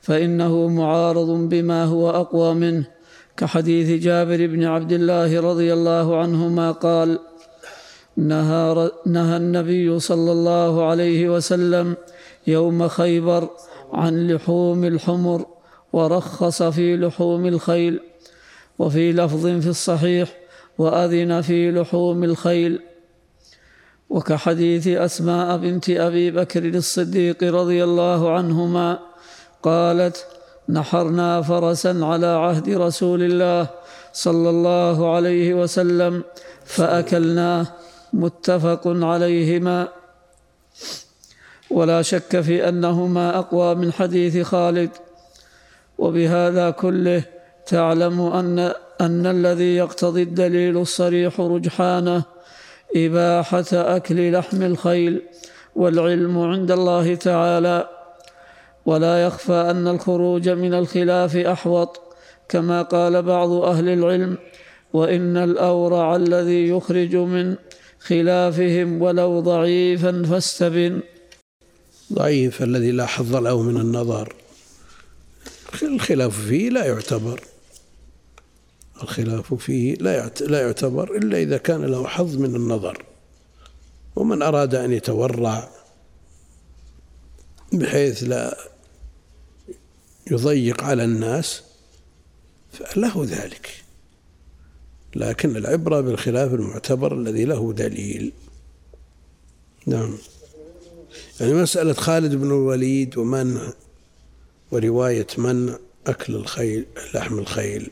فإنه 0.00 0.68
معارض 0.68 1.30
بما 1.30 1.84
هو 1.84 2.10
أقوى 2.10 2.54
منه. 2.54 2.84
كحديث 3.36 4.02
جابر 4.02 4.46
بن 4.46 4.64
عبد 4.64 4.92
الله 4.92 5.40
رضي 5.40 5.72
الله 5.72 6.16
عنهما 6.16 6.72
قال 6.72 7.18
نهى, 8.16 8.90
نهى 9.06 9.36
النبي 9.36 9.98
صلى 9.98 10.32
الله 10.32 10.84
عليه 10.84 11.28
وسلم 11.28 11.96
يوم 12.46 12.88
خيبر 12.88 13.48
عن 13.92 14.26
لحوم 14.26 14.84
الحمر 14.84 15.46
ورخص 15.92 16.62
في 16.62 16.96
لحوم 16.96 17.46
الخيل 17.46 18.00
وفي 18.78 19.12
لفظ 19.12 19.46
في 19.46 19.68
الصحيح 19.68 20.28
وأذن 20.78 21.40
في 21.40 21.70
لحوم 21.70 22.24
الخيل. 22.24 22.80
وكحديث 24.10 24.86
أسماء 24.88 25.56
بنت 25.56 25.90
أبي 25.90 26.30
بكر 26.30 26.64
الصديق 26.64 27.44
رضي 27.44 27.84
الله 27.84 28.32
عنهما 28.32 28.98
قالت 29.62 30.26
نحرنا 30.68 31.42
فرسا 31.42 32.00
على 32.02 32.26
عهد 32.26 32.68
رسول 32.68 33.22
الله 33.22 33.66
صلى 34.12 34.50
الله 34.50 35.14
عليه 35.14 35.54
وسلم 35.54 36.24
فاكلناه 36.64 37.66
متفق 38.12 38.82
عليهما. 38.86 39.88
ولا 41.70 42.02
شك 42.02 42.40
في 42.40 42.68
أنهما 42.68 43.38
أقوى 43.38 43.74
من 43.74 43.92
حديث 43.92 44.46
خالد 44.46 44.90
وبهذا 45.98 46.70
كله 46.70 47.22
تعلم 47.66 48.20
أن 48.20 48.72
أن 49.00 49.26
الذي 49.26 49.76
يقتضي 49.76 50.22
الدليل 50.22 50.78
الصريح 50.78 51.40
رجحانه. 51.40 52.35
إباحة 52.96 53.64
أكل 53.72 54.32
لحم 54.32 54.62
الخيل 54.62 55.22
والعلم 55.76 56.38
عند 56.38 56.70
الله 56.70 57.14
تعالى. 57.14 57.88
ولا 58.86 59.26
يخفى 59.26 59.52
أن 59.52 59.88
الخروج 59.88 60.48
من 60.48 60.74
الخلاف 60.74 61.36
أحوط 61.36 62.00
كما 62.48 62.82
قال 62.82 63.22
بعض 63.22 63.50
أهل 63.50 63.88
العلم 63.88 64.38
وإن 64.92 65.36
الأورع 65.36 66.16
الذي 66.16 66.68
يخرج 66.68 67.16
من 67.16 67.54
خلافهم 68.00 69.02
ولو 69.02 69.40
ضعيفا 69.40 70.22
فاستبن. 70.30 71.00
ضعيف 72.12 72.62
الذي 72.62 72.90
لا 72.90 73.06
حظ 73.06 73.36
له 73.36 73.62
من 73.62 73.76
النظر. 73.80 74.34
الخلاف 75.82 76.40
فيه 76.40 76.70
لا 76.70 76.86
يعتبر. 76.86 77.40
الخلاف 79.02 79.54
فيه 79.54 79.94
لا 79.94 80.30
لا 80.40 80.60
يعتبر 80.60 81.16
إلا 81.16 81.38
إذا 81.38 81.56
كان 81.56 81.84
له 81.84 82.06
حظ 82.06 82.36
من 82.36 82.56
النظر. 82.56 83.04
ومن 84.16 84.42
أراد 84.42 84.74
أن 84.74 84.92
يتورع 84.92 85.68
بحيث 87.72 88.22
لا 88.22 88.56
يضيق 90.30 90.84
على 90.84 91.04
الناس 91.04 91.62
فله 92.72 93.24
ذلك. 93.24 93.84
لكن 95.16 95.56
العبرة 95.56 96.00
بالخلاف 96.00 96.54
المعتبر 96.54 97.14
الذي 97.14 97.44
له 97.44 97.72
دليل. 97.72 98.32
نعم. 99.86 100.18
يعني 101.40 101.54
مسألة 101.54 101.92
خالد 101.92 102.34
بن 102.34 102.46
الوليد 102.46 103.18
ومنع 103.18 103.72
ورواية 104.70 105.26
منع 105.38 105.78
أكل 106.06 106.34
الخيل 106.34 106.86
لحم 107.14 107.38
الخيل. 107.38 107.90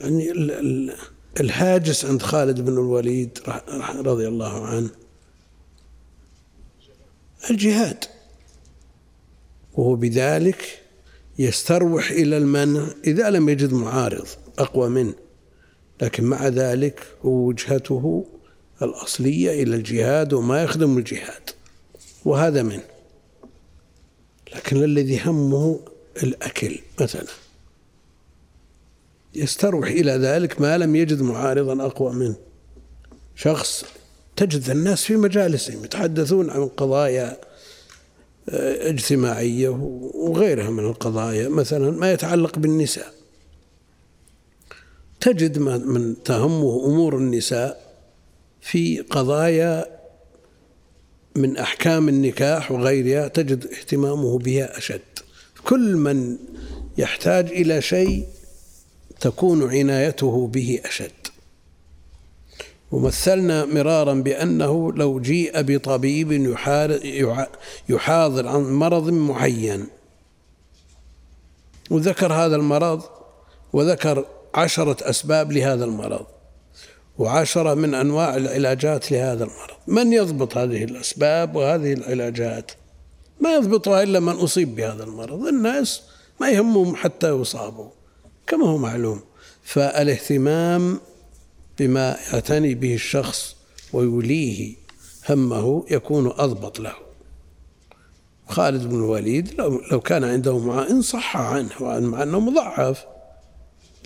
يعني 0.00 0.32
الهاجس 1.40 2.04
عند 2.04 2.22
خالد 2.22 2.60
بن 2.60 2.72
الوليد 2.72 3.38
رضي 3.96 4.28
الله 4.28 4.66
عنه. 4.66 4.90
الجهاد. 7.50 8.04
وهو 9.74 9.94
بذلك 9.94 10.82
يستروح 11.38 12.10
إلى 12.10 12.36
المنع 12.36 12.86
إذا 13.06 13.30
لم 13.30 13.48
يجد 13.48 13.72
معارض 13.72 14.26
أقوى 14.58 14.88
منه. 14.88 15.14
لكن 16.02 16.24
مع 16.24 16.48
ذلك 16.48 17.06
وجهته 17.24 18.26
الأصلية 18.82 19.62
إلى 19.62 19.76
الجهاد 19.76 20.32
وما 20.32 20.62
يخدم 20.62 20.98
الجهاد. 20.98 21.50
وهذا 22.24 22.62
منه 22.62 22.84
لكن 24.54 24.84
الذي 24.84 25.20
همه 25.24 25.80
الأكل 26.22 26.78
مثلا. 27.00 27.47
يستروح 29.34 29.88
إلى 29.88 30.12
ذلك 30.12 30.60
ما 30.60 30.78
لم 30.78 30.96
يجد 30.96 31.22
معارضا 31.22 31.86
أقوى 31.86 32.12
منه. 32.12 32.36
شخص 33.36 33.84
تجد 34.36 34.70
الناس 34.70 35.04
في 35.04 35.16
مجالسهم 35.16 35.84
يتحدثون 35.84 36.50
عن 36.50 36.68
قضايا 36.68 37.36
آه، 38.48 38.88
اجتماعية 38.88 39.68
وغيرها 40.14 40.70
من 40.70 40.84
القضايا 40.84 41.48
مثلا 41.48 41.90
ما 41.90 42.12
يتعلق 42.12 42.58
بالنساء. 42.58 43.14
تجد 45.20 45.58
من 45.58 46.22
تهمه 46.22 46.86
أمور 46.86 47.16
النساء 47.16 47.94
في 48.60 49.00
قضايا 49.00 49.98
من 51.36 51.56
أحكام 51.56 52.08
النكاح 52.08 52.72
وغيرها 52.72 53.28
تجد 53.28 53.66
اهتمامه 53.66 54.38
بها 54.38 54.78
أشد. 54.78 55.00
كل 55.64 55.96
من 55.96 56.36
يحتاج 56.98 57.46
إلى 57.48 57.82
شيء 57.82 58.26
تكون 59.20 59.70
عنايته 59.70 60.46
به 60.46 60.80
أشد. 60.84 61.10
ومثلنا 62.92 63.64
مرارا 63.64 64.14
بأنه 64.14 64.92
لو 64.92 65.20
جيء 65.20 65.62
بطبيب 65.62 66.32
يحاضر 67.88 68.48
عن 68.48 68.72
مرض 68.72 69.10
معين. 69.10 69.86
وذكر 71.90 72.32
هذا 72.32 72.56
المرض 72.56 73.02
وذكر 73.72 74.24
عشرة 74.54 75.10
أسباب 75.10 75.52
لهذا 75.52 75.84
المرض 75.84 76.26
وعشرة 77.18 77.74
من 77.74 77.94
أنواع 77.94 78.36
العلاجات 78.36 79.12
لهذا 79.12 79.44
المرض. 79.44 79.76
من 79.86 80.12
يضبط 80.12 80.56
هذه 80.56 80.84
الأسباب 80.84 81.56
وهذه 81.56 81.92
العلاجات؟ 81.92 82.72
ما 83.40 83.54
يضبطها 83.54 84.02
إلا 84.02 84.20
من 84.20 84.32
أصيب 84.32 84.76
بهذا 84.76 85.04
المرض. 85.04 85.46
الناس 85.46 86.02
ما 86.40 86.50
يهمهم 86.50 86.96
حتى 86.96 87.30
يصابوا. 87.30 87.90
كما 88.48 88.66
هو 88.66 88.78
معلوم. 88.78 89.20
فالاهتمام 89.62 91.00
بما 91.78 92.16
يعتني 92.32 92.74
به 92.74 92.94
الشخص 92.94 93.56
ويوليه 93.92 94.76
همه 95.28 95.84
يكون 95.90 96.26
أضبط 96.26 96.80
له. 96.80 96.94
خالد 98.48 98.88
بن 98.88 98.94
الوليد 98.94 99.54
لو, 99.90 100.00
كان 100.00 100.24
عنده 100.24 100.58
معائن 100.58 101.02
صح 101.02 101.36
عنه 101.36 101.70
مع 101.80 102.22
أنه 102.22 102.40
مضعف 102.40 103.04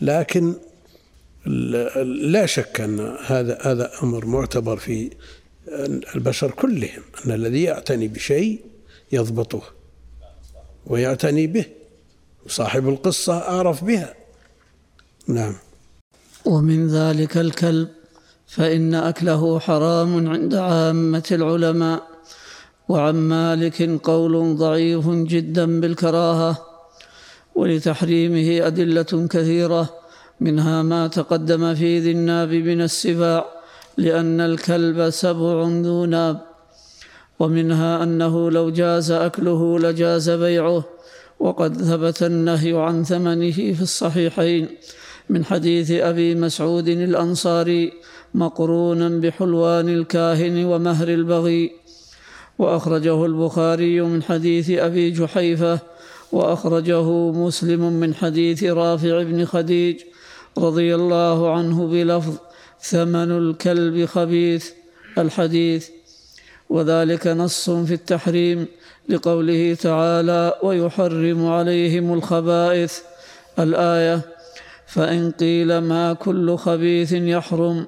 لكن 0.00 0.54
لا 2.04 2.46
شك 2.46 2.80
أن 2.80 3.16
هذا 3.26 3.58
هذا 3.62 3.90
أمر 4.02 4.26
معتبر 4.26 4.76
في 4.76 5.10
البشر 6.14 6.50
كلهم 6.50 7.02
أن 7.26 7.30
الذي 7.32 7.62
يعتني 7.62 8.08
بشيء 8.08 8.60
يضبطه 9.12 9.62
ويعتني 10.86 11.46
به. 11.46 11.64
صاحب 12.46 12.88
القصة 12.88 13.38
أعرف 13.38 13.84
بها. 13.84 14.14
نعم. 15.28 15.54
ومن 16.44 16.88
ذلك 16.88 17.36
الكلب 17.36 17.88
فإن 18.46 18.94
أكله 18.94 19.58
حرام 19.58 20.28
عند 20.28 20.54
عامة 20.54 21.28
العلماء 21.32 22.02
وعن 22.88 23.14
مالك 23.14 23.82
قول 24.02 24.56
ضعيف 24.56 25.08
جدا 25.08 25.80
بالكراهة 25.80 26.66
ولتحريمه 27.54 28.66
أدلة 28.66 29.28
كثيرة 29.30 29.90
منها 30.40 30.82
ما 30.82 31.06
تقدم 31.06 31.74
في 31.74 31.98
ذي 31.98 32.10
الناب 32.10 32.50
من 32.52 32.80
السباع 32.80 33.46
لأن 33.96 34.40
الكلب 34.40 35.10
سبع 35.10 35.62
ذو 35.62 36.04
ناب 36.04 36.40
ومنها 37.38 38.02
أنه 38.02 38.50
لو 38.50 38.70
جاز 38.70 39.10
أكله 39.10 39.78
لجاز 39.78 40.30
بيعه 40.30 40.84
وقد 41.40 41.82
ثبت 41.82 42.22
النهي 42.22 42.72
عن 42.72 43.04
ثمنه 43.04 43.52
في 43.52 43.82
الصحيحين 43.82 44.68
من 45.30 45.44
حديث 45.44 45.90
أبي 45.90 46.34
مسعود 46.34 46.88
الأنصاري 46.88 47.92
مقرونا 48.34 49.08
بحلوان 49.08 49.88
الكاهن 49.88 50.64
ومهر 50.64 51.08
البغي. 51.08 51.72
وأخرجه 52.58 53.26
البخاري 53.26 54.00
من 54.00 54.22
حديث 54.22 54.70
أبي 54.70 55.10
جحيفة 55.10 55.78
وأخرجه 56.32 57.10
مسلم 57.30 57.92
من 57.92 58.14
حديث 58.14 58.64
رافع 58.64 59.22
بن 59.22 59.44
خديج 59.44 60.00
رضي 60.58 60.94
الله 60.94 61.52
عنه 61.52 61.86
بلفظ 61.86 62.36
ثمن 62.80 63.30
الكلب 63.30 64.04
خبيث 64.04 64.70
الحديث. 65.18 65.88
وذلك 66.70 67.26
نص 67.26 67.70
في 67.70 67.94
التحريم 67.94 68.66
لقوله 69.08 69.74
تعالى 69.74 70.54
ويحرم 70.62 71.46
عليهم 71.46 72.14
الخبائث. 72.14 72.98
الآية 73.58 74.20
فإن 74.94 75.30
قيل 75.30 75.78
ما 75.78 76.12
كل 76.12 76.56
خبيث 76.56 77.12
يحرم 77.12 77.86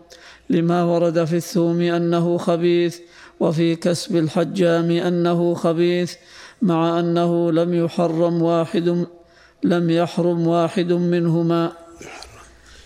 لما 0.50 0.84
ورد 0.84 1.24
في 1.24 1.36
الثوم 1.36 1.80
أنه 1.80 2.38
خبيث 2.38 2.98
وفي 3.40 3.76
كسب 3.76 4.16
الحجام 4.16 4.90
أنه 4.90 5.54
خبيث 5.54 6.14
مع 6.62 7.00
أنه 7.00 7.52
لم 7.52 7.74
يحرم 7.74 8.42
واحد 8.42 9.06
لم 9.62 9.90
يحرم 9.90 10.46
واحد 10.46 10.92
منهما. 10.92 11.72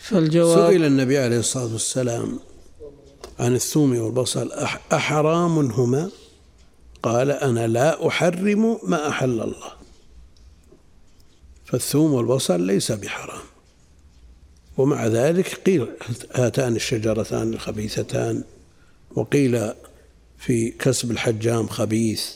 فالجواب 0.00 0.70
سئل 0.70 0.84
النبي 0.84 1.18
عليه 1.18 1.38
الصلاة 1.38 1.72
والسلام 1.72 2.38
عن 3.38 3.54
الثوم 3.54 3.98
والبصل 3.98 4.52
أحرام 4.92 5.58
هما 5.58 6.10
قال 7.02 7.30
أنا 7.30 7.66
لا 7.66 8.08
أحرم 8.08 8.78
ما 8.82 9.08
أحل 9.08 9.40
الله. 9.40 9.72
فالثوم 11.64 12.12
والبصل 12.12 12.60
ليس 12.60 12.92
بحرام. 12.92 13.57
ومع 14.78 15.06
ذلك 15.06 15.46
قيل 15.46 15.88
هاتان 16.34 16.76
الشجرتان 16.76 17.52
الخبيثتان 17.52 18.44
وقيل 19.14 19.72
في 20.38 20.70
كسب 20.70 21.10
الحجام 21.10 21.68
خبيث. 21.68 22.30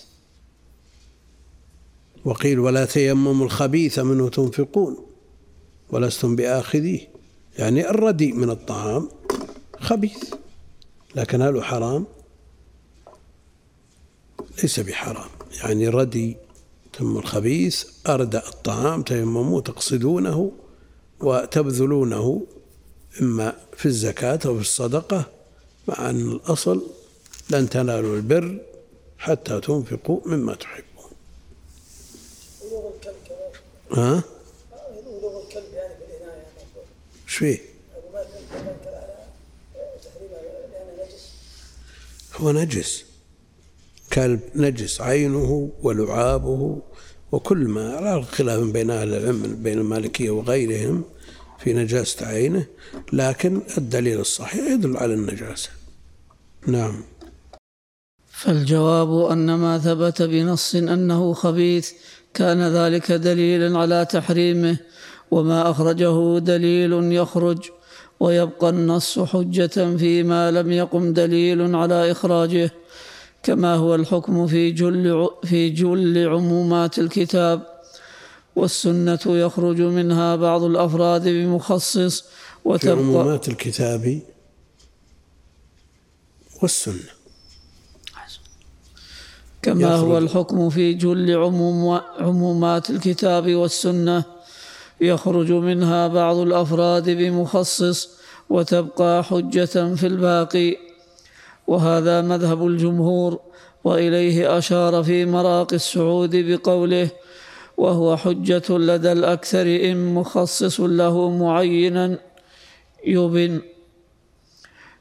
وقيل 2.25 2.59
ولا 2.59 2.85
تيمموا 2.85 3.47
الخبيث 3.47 3.99
منه 3.99 4.29
تنفقون 4.29 4.97
ولستم 5.91 6.37
بآخذيه. 6.37 7.09
يعني 7.59 7.91
الرديء 7.91 8.35
من 8.35 8.51
الطعام 8.51 9.09
خبيث 9.81 10.35
لكن 11.17 11.43
هل 11.43 11.65
حرام؟ 11.65 12.07
ليس 14.63 14.81
بحرام. 14.81 15.31
يعني 15.61 15.89
ردي 15.89 16.37
تم 16.93 17.17
الخبيث 17.17 17.85
أردى 18.07 18.39
الطعام 18.39 19.03
تيمموا 19.03 19.61
تقصدونه. 19.61 20.53
وتبذلونه 21.23 22.47
إما 23.21 23.57
في 23.77 23.87
الزكاة 23.87 24.41
أو 24.47 24.55
في 24.55 24.61
الصدقة 24.61 25.25
مع 25.89 26.11
أن 26.11 26.33
الأصل 26.33 26.83
لن 27.51 27.69
تنالوا 27.69 28.17
البر 28.17 28.59
حتى 29.19 29.61
تنفقوا 29.61 30.21
مما 30.27 30.55
تحبون 30.55 31.11
ها؟ 33.93 34.23
إيش 37.27 37.37
فيه؟ 37.37 37.59
هو 42.37 42.53
نجس 42.53 43.05
كلب 44.13 44.41
نجس 44.55 45.01
عينه 45.01 45.71
ولعابه 45.83 46.79
وكل 47.33 47.59
ما 47.59 47.97
على 47.97 48.23
خلاف 48.23 48.61
بين 48.61 48.91
أهل 48.91 49.15
العلم 49.15 49.57
بين 49.63 49.79
المالكية 49.79 50.31
وغيرهم 50.31 51.05
في 51.59 51.73
نجاسة 51.73 52.27
عينه 52.27 52.67
لكن 53.13 53.63
الدليل 53.79 54.21
الصحيح 54.21 54.67
يدل 54.67 54.97
على 54.97 55.15
النجاسة. 55.15 55.71
نعم. 56.67 57.03
فالجواب 58.29 59.31
أن 59.31 59.55
ما 59.55 59.79
ثبت 59.79 60.23
بنص 60.23 60.75
أنه 60.75 61.33
خبيث 61.33 61.91
كان 62.35 62.63
ذلك 62.63 63.13
دليلا 63.13 63.79
على 63.79 64.07
تحريمه 64.11 64.77
وما 65.31 65.71
أخرجه 65.71 66.39
دليل 66.39 66.93
يخرج 67.13 67.71
ويبقى 68.21 68.71
النص 68.71 69.19
حجة 69.19 69.97
فيما 69.97 70.51
لم 70.51 70.73
يقم 70.73 71.13
دليل 71.13 71.75
على 71.75 72.11
إخراجه. 72.11 72.71
كما 73.43 73.75
هو 73.75 73.95
الحكم 73.95 74.47
في 74.47 74.71
جل 74.71 75.29
في 75.45 75.71
جل 75.71 76.29
عمومات 76.29 76.99
الكتاب. 76.99 77.73
والسنة 78.57 79.19
يخرج 79.27 79.81
منها 79.81 80.37
بعض 80.37 80.63
الأفراد 80.63 81.29
بمخصص 81.29 82.25
وتبقى 82.65 82.97
في 82.97 83.03
عمومات 83.03 83.49
الكتاب 83.49 84.21
والسنة. 86.63 87.11
كما 89.63 89.95
هو 89.95 90.19
الحكم 90.19 90.71
في 90.71 90.95
جل 90.95 91.37
عموم 91.37 92.01
عمومات 92.19 92.91
الكتاب 92.91 93.55
والسنة 93.55 94.25
يخرج 95.01 95.53
منها 95.53 96.09
بعض 96.09 96.37
الأفراد 96.37 97.11
بمخصص 97.11 98.09
وتبقى 98.51 99.25
حجة 99.25 99.95
في 99.95 100.07
الباقي. 100.07 100.92
وهذا 101.67 102.21
مذهب 102.21 102.67
الجمهور 102.67 103.41
وإليه 103.85 104.59
أشار 104.59 105.03
في 105.03 105.25
مراقي 105.25 105.77
السعود 105.77 106.37
بقوله 106.37 107.11
وهو 107.77 108.17
حجة 108.17 108.63
لدى 108.71 109.13
الأكثر 109.13 109.63
إن 109.63 110.15
مخصص 110.15 110.81
له 110.81 111.31
معينا 111.31 112.19
يبن. 113.05 113.61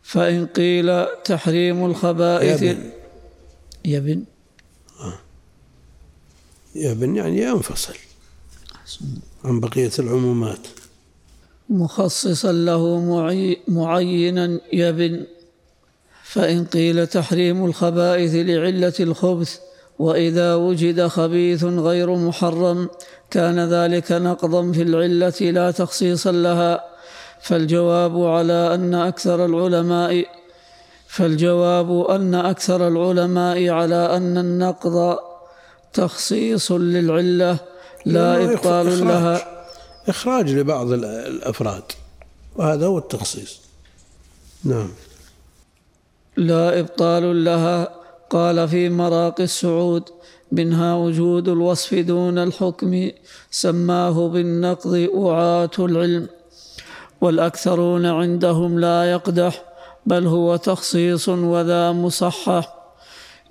فإن 0.04 0.45
قيل 0.45 1.06
تحريم 1.24 1.86
الخبائث 1.86 2.62
يبن. 2.62 2.91
يبن؟ 3.86 4.24
آه. 5.00 5.19
يبن 6.76 7.15
يعني 7.15 7.41
ينفصل 7.41 7.95
عن 9.43 9.60
بقية 9.60 9.91
العمومات. 10.00 10.67
مخصصا 11.69 12.52
له 12.52 13.00
معينا 13.67 14.60
يبن. 14.74 15.26
فإن 16.34 16.65
قيل 16.65 17.08
تحريم 17.08 17.65
الخبائث 17.65 18.36
لعلة 18.36 18.94
الخبث 19.00 19.60
وإذا 20.00 20.56
وجد 20.56 21.08
خبيث 21.08 21.63
غير 21.63 22.15
محرم 22.15 22.89
كان 23.32 23.60
ذلك 23.60 24.12
نقضا 24.12 24.72
في 24.72 24.82
العلة 24.82 25.39
لا 25.41 25.72
تخصيصا 25.72 26.32
لها. 26.32 26.74
فالجواب 27.41 28.24
على 28.24 28.74
أن 28.76 28.94
أكثر 28.94 29.46
العلماء 29.46 30.26
فالجواب 31.08 32.10
أن 32.10 32.36
أكثر 32.36 32.88
العلماء 32.88 33.70
على 33.70 34.15
أن 34.17 34.38
النقض 34.38 35.17
تخصيص 35.94 36.72
للعلة 36.72 37.58
لا 38.06 38.44
إبطال 38.44 38.88
إخراج 38.88 39.02
لها. 39.02 39.65
إخراج 40.08 40.50
لبعض 40.50 40.91
الأفراد 40.91 41.84
وهذا 42.56 42.86
هو 42.86 42.98
التخصيص. 42.98 43.60
نعم. 44.63 44.89
لا 46.38 46.80
إبطال 46.80 47.44
لها 47.44 47.89
قال 48.30 48.67
في 48.67 48.89
مراقي 48.89 49.44
السعود 49.44 50.04
منها 50.52 50.96
وجود 50.96 51.50
الوصف 51.50 51.94
دون 51.94 52.38
الحكم 52.38 53.12
سماه 53.52 54.28
بالنقض 54.28 55.10
وعاة 55.13 55.72
العلم. 55.80 56.28
والأكثرون 57.22 58.06
عندهم 58.06 58.80
لا 58.80 59.12
يقدح 59.12 59.63
بل 60.06 60.28
هو 60.28 60.56
تخصيص 60.56 61.30
وذا 61.30 61.91
مصحح. 61.91 62.76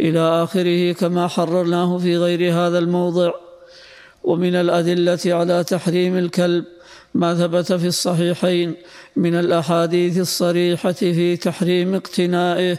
إلى 0.01 0.21
آخره 0.21 0.93
كما 0.93 1.29
حررناه 1.29 1.99
في 1.99 2.17
غير 2.17 2.53
هذا 2.55 2.79
الموضع. 2.79 3.31
ومن 4.25 4.55
الأدلة 4.55 5.19
على 5.27 5.65
تحريم 5.65 6.19
الكلب 6.19 6.65
ما 7.15 7.35
ثبت 7.35 7.73
في 7.73 7.87
الصحيحين 7.87 8.75
من 9.17 9.35
الأحاديث 9.35 10.19
الصريحة 10.19 10.93
في 10.93 11.37
تحريم 11.37 11.95
اقتنائه 11.95 12.79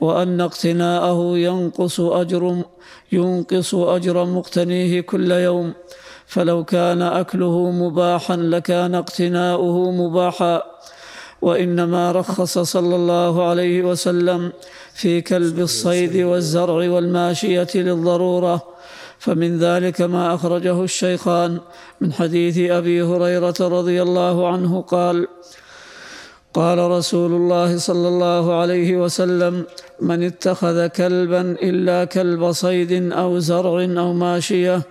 وأن 0.00 0.40
اقتناءه 0.40 1.38
ينقص 1.38 2.00
أجر 2.00 2.62
ينقص 3.12 3.74
أجر 3.74 4.24
مقتنيه 4.24 5.00
كل 5.00 5.30
يوم. 5.30 5.72
فلو 6.26 6.64
كان 6.64 7.02
أكله 7.02 7.70
مباحا 7.70 8.36
لكان 8.36 8.94
اقتناؤه 8.94 9.90
مباحا. 9.90 10.62
وإنما 11.42 12.12
رخص 12.12 12.58
صلى 12.58 12.96
الله 12.96 13.48
عليه 13.48 13.82
وسلم 13.82 14.52
في 14.94 15.20
كلب 15.20 15.58
الصيد 15.58 16.16
والزرع 16.16 16.74
والماشية 16.74 17.68
للضرورة. 17.74 18.77
فمن 19.18 19.58
ذلك 19.58 20.00
ما 20.00 20.34
أخرجه 20.34 20.82
الشيخان 20.84 21.58
من 22.00 22.12
حديث 22.12 22.70
أبي 22.70 23.02
هريرة 23.02 23.54
رضي 23.60 24.02
الله 24.02 24.48
عنه 24.48 24.80
قال 24.80 25.26
قال 26.54 26.78
رسول 26.78 27.32
الله 27.32 27.78
صلى 27.78 28.08
الله 28.08 28.60
عليه 28.60 28.96
وسلم 28.96 29.64
من 30.00 30.22
اتخذ 30.22 30.86
كلبا 30.86 31.40
إلا 31.40 32.04
كلب 32.04 32.52
صيد 32.52 33.12
أو 33.12 33.38
زرع 33.38 33.84
أو 34.02 34.12
ماشية 34.12 34.82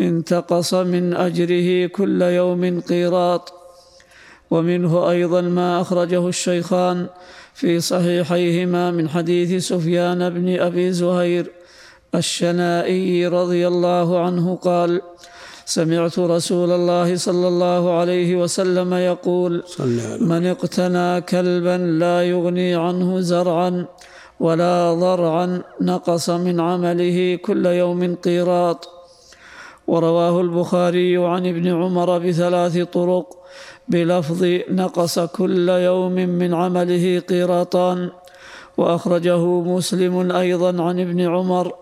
انتقص 0.00 0.74
من 0.74 1.14
أجره 1.14 1.86
كل 1.86 2.22
يوم 2.22 2.80
قيراط 2.80 3.52
ومنه 4.50 5.10
أيضا 5.10 5.40
ما 5.40 5.80
أخرجه 5.80 6.28
الشيخان 6.28 7.06
في 7.54 7.80
صحيحيهما 7.80 8.90
من 8.90 9.08
حديث 9.08 9.68
سفيان 9.68 10.30
بن 10.30 10.60
أبي 10.60 10.92
زهير 10.92 11.52
الشنائي 12.16 13.26
رضي 13.26 13.62
الله 13.68 14.08
عنه 14.24 14.56
قال 14.56 15.00
سمعت 15.64 16.18
رسول 16.18 16.70
الله 16.72 17.16
صلى 17.16 17.48
الله 17.48 17.82
عليه 17.98 18.36
وسلم 18.36 18.94
يقول 18.94 19.52
من 20.20 20.46
اقتنى 20.46 21.20
كلبا 21.20 21.76
لا 22.02 22.22
يغني 22.22 22.74
عنه 22.74 23.20
زرعا 23.20 23.86
ولا 24.40 24.94
ضرعا 24.94 25.62
نقص 25.80 26.30
من 26.30 26.60
عمله 26.60 27.38
كل 27.46 27.66
يوم 27.66 28.14
قيراط 28.14 28.88
ورواه 29.86 30.40
البخاري 30.40 31.16
عن 31.16 31.46
ابن 31.46 31.66
عمر 31.80 32.18
بثلاث 32.18 32.78
طرق 32.78 33.26
بلفظ 33.88 34.42
نقص 34.70 35.18
كل 35.18 35.68
يوم 35.68 36.12
من 36.12 36.54
عمله 36.54 37.22
قيراطان. 37.30 38.10
وأخرجه 38.76 39.60
مسلم 39.60 40.32
أيضا 40.32 40.82
عن 40.82 41.00
ابن 41.00 41.20
عمر 41.20 41.74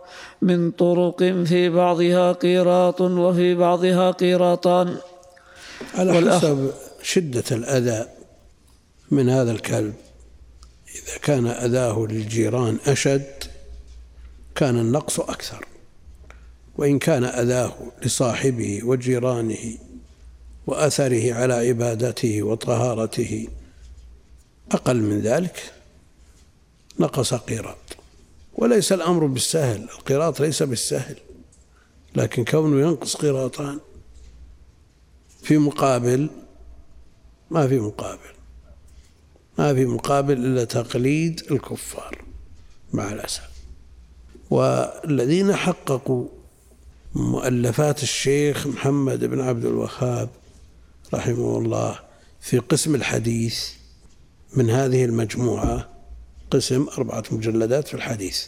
من 0.43 0.71
طرق 0.71 1.19
في 1.23 1.69
بعضها 1.69 2.33
قيراط 2.33 3.01
وفي 3.01 3.55
بعضها 3.55 4.11
قيراطان. 4.11 4.97
على 5.95 6.35
حسب 6.35 6.71
شدة 7.03 7.45
الأذى 7.51 8.07
من 9.11 9.29
هذا 9.29 9.53
الكلب. 9.53 9.95
إذا 10.95 11.19
كان 11.23 11.47
أذاه 11.47 12.07
للجيران 12.11 12.79
أشد 12.87 13.45
كان 14.55 14.79
النقص 14.79 15.21
أكثر. 15.21 15.67
وإن 16.77 16.99
كان 16.99 17.25
أذاه 17.25 17.73
لصاحبه 18.03 18.81
وجيرانه 18.85 19.79
وأثره 20.67 21.35
على 21.35 21.55
عبادته 21.55 22.43
وطهارته 22.43 23.49
أقل 24.73 24.97
من 24.97 25.21
ذلك 25.21 25.73
نقص 27.01 27.35
قيراط. 27.35 27.97
وليس 28.55 28.93
الأمر 28.93 29.27
بالسهل 29.27 29.83
القراط 29.83 30.41
ليس 30.41 30.63
بالسهل 30.63 31.17
لكن 32.17 32.45
كونه 32.45 32.89
ينقص 32.89 33.17
قراطان 33.17 33.81
في 35.43 35.59
مقابل 35.59 36.31
ما 37.51 37.69
في 37.69 37.81
مقابل 37.81 38.35
ما 39.59 39.75
في 39.75 39.85
مقابل 39.87 40.33
إلا 40.33 40.65
تقليد 40.65 41.43
الكفار 41.51 42.25
مع 42.93 43.13
الأسف. 43.13 43.49
والذين 44.51 45.57
حققوا 45.57 46.29
مؤلفات 47.15 48.03
الشيخ 48.03 48.67
محمد 48.67 49.25
بن 49.25 49.41
عبد 49.41 49.65
الوهاب 49.65 50.29
رحمه 51.15 51.59
الله 51.59 51.99
في 52.41 52.59
قسم 52.59 52.95
الحديث 52.95 53.69
من 54.57 54.71
هذه 54.71 55.05
المجموعة 55.05 55.94
قسم 56.51 56.87
أربعة 56.99 57.25
مجلدات 57.31 57.89
في 57.89 57.95
الحديث. 57.95 58.47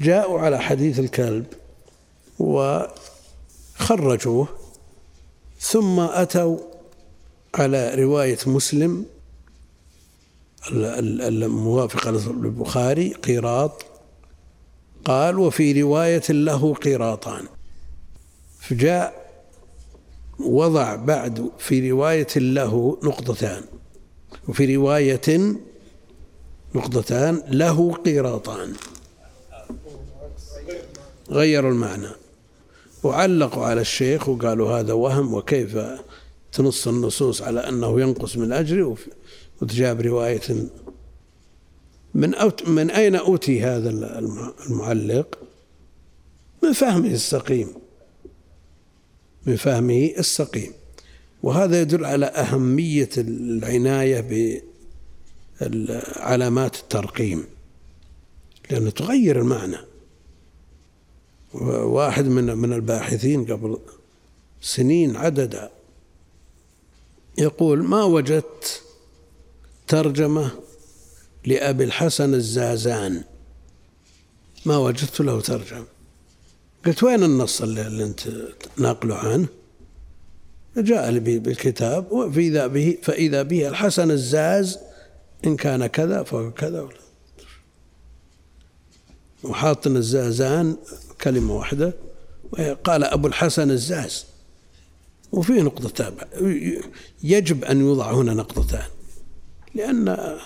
جاءوا 0.00 0.40
على 0.40 0.58
حديث 0.60 0.98
الكلب 0.98 1.46
وخرجوه 3.78 4.48
ثم 5.60 6.00
أتوا 6.00 6.58
على 7.54 7.94
رواية 7.94 8.38
مسلم 8.46 9.06
الموافقة 10.72 12.10
للبخاري 12.10 13.12
قيراط. 13.12 13.84
قال 15.04 15.38
وفي 15.38 15.82
رواية 15.82 16.22
له 16.30 16.74
قيراطان. 16.74 17.44
فجاء 18.60 19.30
وضع 20.40 20.94
بعد 20.94 21.50
في 21.58 21.90
رواية 21.90 22.36
له 22.36 22.98
نقطتان. 23.02 23.62
وفي 24.48 24.76
رواية 24.76 25.54
نقطتان 26.74 27.42
له 27.48 27.92
قيراطان. 27.92 28.72
غيروا 31.30 31.70
المعنى. 31.70 32.08
وعلقوا 33.02 33.64
على 33.64 33.80
الشيخ 33.80 34.28
وقالوا 34.28 34.70
هذا 34.80 34.92
وهم 34.92 35.34
وكيف 35.34 35.78
تنص 36.52 36.88
النصوص 36.88 37.42
على 37.42 37.60
أنه 37.68 38.00
ينقص 38.00 38.36
من 38.36 38.52
أجره 38.52 38.96
وتجاب 39.62 40.00
رواية 40.00 40.68
من 42.14 42.34
أوت 42.34 42.68
من 42.68 42.90
أين 42.90 43.16
أوتي 43.16 43.62
هذا 43.62 43.90
المعلق؟ 44.70 45.38
من 46.62 46.72
فهمه 46.72 47.08
السقيم. 47.10 47.68
من 49.46 49.56
فهمه 49.56 50.12
السقيم. 50.18 50.72
وهذا 51.42 51.80
يدل 51.80 52.04
على 52.04 52.26
أهمية 52.26 53.10
العناية 53.18 54.20
علامات 56.16 56.76
الترقيم 56.76 57.44
لأنه 58.70 58.90
تغير 58.90 59.38
المعنى. 59.40 59.76
واحد 61.54 62.24
من 62.24 62.58
من 62.58 62.72
الباحثين 62.72 63.44
قبل 63.44 63.78
سنين 64.60 65.16
عددا 65.16 65.70
يقول 67.38 67.82
ما 67.82 68.04
وجدت 68.04 68.82
ترجمة 69.88 70.50
لأبي 71.46 71.84
الحسن 71.84 72.34
الزازان؟ 72.34 73.24
ما 74.66 74.76
وجدت 74.76 75.20
له 75.20 75.40
ترجمة. 75.40 75.86
قلت 76.86 77.02
وين 77.02 77.22
النص 77.22 77.62
اللي 77.62 78.04
أنت 78.04 78.20
ناقله 78.76 79.14
عنه؟ 79.14 79.48
جاء 80.76 81.18
بالكتاب. 81.18 82.12
وفي 82.12 82.68
به 82.68 82.98
فإذا 83.02 83.42
به 83.42 83.68
الحسن 83.68 84.10
الزاز 84.10 84.78
إن 85.44 85.56
كان 85.56 85.86
كذا 85.86 86.22
فهو 86.22 86.50
كذا. 86.50 86.80
ولا 86.80 86.96
وحاط 89.44 89.86
الزازان 89.86 90.76
كلمة 91.20 91.56
واحدة 91.56 91.94
قال 92.84 93.04
أبو 93.04 93.26
الحسن 93.26 93.70
الزاز. 93.70 94.24
وفيه 95.32 95.62
نقطة 95.62 95.88
تابع 95.88 96.26
يجب 97.22 97.64
أن 97.64 97.80
يوضع 97.80 98.12
هنا 98.12 98.34
نقطتان 98.34 98.86
لأن 99.74 100.38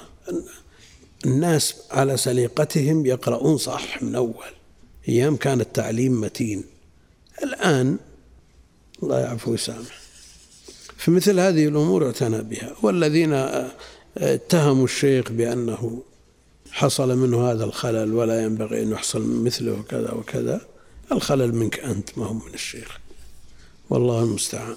الناس 1.24 1.74
على 1.90 2.16
سليقتهم 2.16 3.06
يقرؤون 3.06 3.58
صح 3.58 4.02
من 4.02 4.14
أول 4.14 4.44
أيام 5.08 5.36
كان 5.36 5.60
التعليم 5.60 6.20
متين. 6.20 6.64
الآن 7.42 7.98
الله 9.02 9.18
يعفو 9.18 9.50
ويسامح. 9.50 10.00
فمثل 10.96 11.40
هذه 11.40 11.68
الأمور 11.68 12.06
اعتنى 12.06 12.42
بها. 12.42 12.76
والذين 12.82 13.32
اتهموا 14.18 14.84
الشيخ 14.84 15.32
بأنه 15.32 16.02
حصل 16.70 17.16
منه 17.16 17.50
هذا 17.50 17.64
الخلل 17.64 18.14
ولا 18.14 18.42
ينبغي 18.42 18.82
أن 18.82 18.90
يحصل 18.90 19.44
مثله 19.44 19.82
كذا 19.88 20.12
وكذا. 20.12 20.60
الخلل 21.12 21.54
منك 21.54 21.80
أنت 21.80 22.18
ما 22.18 22.26
هو 22.26 22.32
من 22.32 22.54
الشيخ. 22.54 22.98
والله 23.90 24.22
المستعان. 24.22 24.76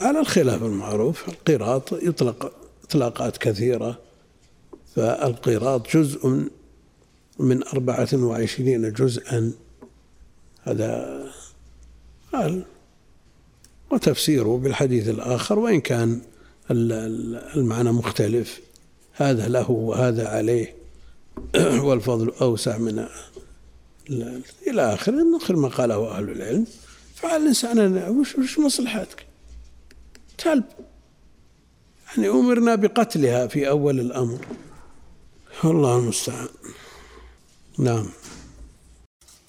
على 0.00 0.20
الخلاف 0.20 0.62
المعروف 0.62 1.28
القراط 1.28 1.92
يطلق 1.92 2.52
إطلاقات 2.84 3.36
كثيرة. 3.36 3.98
فالقراط 4.96 5.96
جزء 5.96 6.48
من 7.38 7.66
أربعة 7.66 8.08
وعشرين 8.14 8.92
جزءا. 8.92 9.52
هذا 10.62 11.22
قال 12.36 12.64
وتفسيره 13.90 14.56
بالحديث 14.58 15.08
الآخر 15.08 15.58
وإن 15.58 15.80
كان 15.80 16.20
المعنى 16.70 17.92
مختلف 17.92 18.60
هذا 19.12 19.48
له 19.48 19.70
وهذا 19.70 20.28
عليه 20.28 20.76
والفضل 21.86 22.32
أوسع 22.40 22.78
من 22.78 23.06
إلى 24.66 24.94
آخره 24.94 25.36
آخر 25.36 25.56
ما 25.56 25.68
قاله 25.68 26.10
أهل 26.10 26.30
العلم. 26.30 26.66
فعلى 27.14 27.36
الإنسان 27.36 28.08
وش, 28.08 28.34
وش 28.38 28.58
مصلحتك؟ 28.58 29.26
كلب 30.44 30.64
يعني 32.08 32.28
أمرنا 32.28 32.74
بقتلها 32.74 33.46
في 33.46 33.68
أول 33.68 34.00
الأمر. 34.00 34.38
الله 35.64 35.98
المستعان. 35.98 36.48
نعم. 37.78 38.06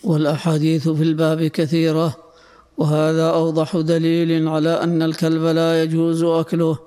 والأحاديث 0.03 0.89
في 0.89 1.03
الباب 1.03 1.43
كثيرة. 1.47 2.26
وهذا 2.77 3.27
أوضح 3.29 3.77
دليل 3.77 4.47
على 4.47 4.69
أن 4.69 5.01
الكلب 5.01 5.43
لا 5.43 5.83
يجوز 5.83 6.23
أكله 6.23 6.77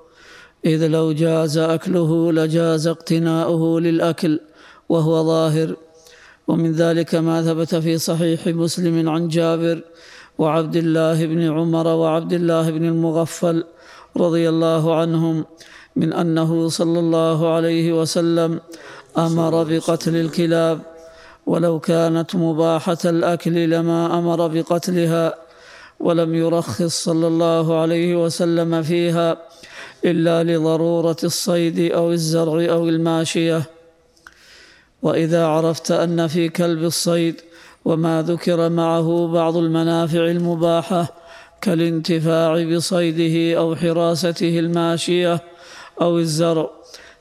إذ 0.65 0.87
لو 0.87 1.11
جاز 1.11 1.57
أكله 1.57 2.31
لجاز 2.31 2.87
اقتناؤه 2.87 3.79
للأكل 3.81 4.39
وهو 4.89 5.23
ظاهر. 5.23 5.75
ومن 6.47 6.71
ذلك 6.71 7.15
ما 7.15 7.41
ثبت 7.41 7.75
في 7.75 7.97
صحيح 7.97 8.47
مسلم 8.47 9.09
عن 9.09 9.27
جابر 9.27 9.81
وعبد 10.37 10.75
الله 10.75 11.25
بن 11.25 11.41
عمر 11.41 11.87
وعبد 11.87 12.33
الله 12.33 12.71
بن 12.71 12.85
المغفل 12.85 13.63
رضي 14.17 14.49
الله 14.49 14.95
عنهم 14.95 15.45
من 15.95 16.13
أنه 16.13 16.67
صلى 16.67 16.99
الله 16.99 17.53
عليه 17.53 18.01
وسلم 18.01 18.59
أمر 19.17 19.63
بقتل 19.63 20.15
الكلاب 20.15 20.79
ولو 21.45 21.79
كانت 21.79 22.35
مباحة 22.35 22.97
الأكل 23.05 23.69
لما 23.69 24.19
أمر 24.19 24.47
بقتلها. 24.47 25.40
ولم 26.01 26.35
يرخص 26.35 27.03
صلى 27.03 27.27
الله 27.27 27.81
عليه 27.81 28.23
وسلم 28.25 28.83
فيها 28.83 29.37
إلا 30.05 30.43
لضرورة 30.43 31.17
الصيد 31.23 31.91
أو 31.91 32.11
الزرع 32.11 32.73
أو 32.73 32.89
الماشية. 32.89 33.63
وإذا 35.01 35.45
عرفت 35.45 35.91
أن 35.91 36.27
في 36.27 36.49
كلب 36.49 36.83
الصيد 36.83 37.41
وما 37.85 38.21
ذكر 38.21 38.69
معه 38.69 39.27
بعض 39.33 39.57
المنافع 39.57 40.25
المباحة 40.25 41.13
كالانتفاع 41.61 42.63
بصيده 42.63 43.59
أو 43.59 43.75
حراسته 43.75 44.59
الماشية 44.59 45.41
أو 46.01 46.19
الزرع 46.19 46.69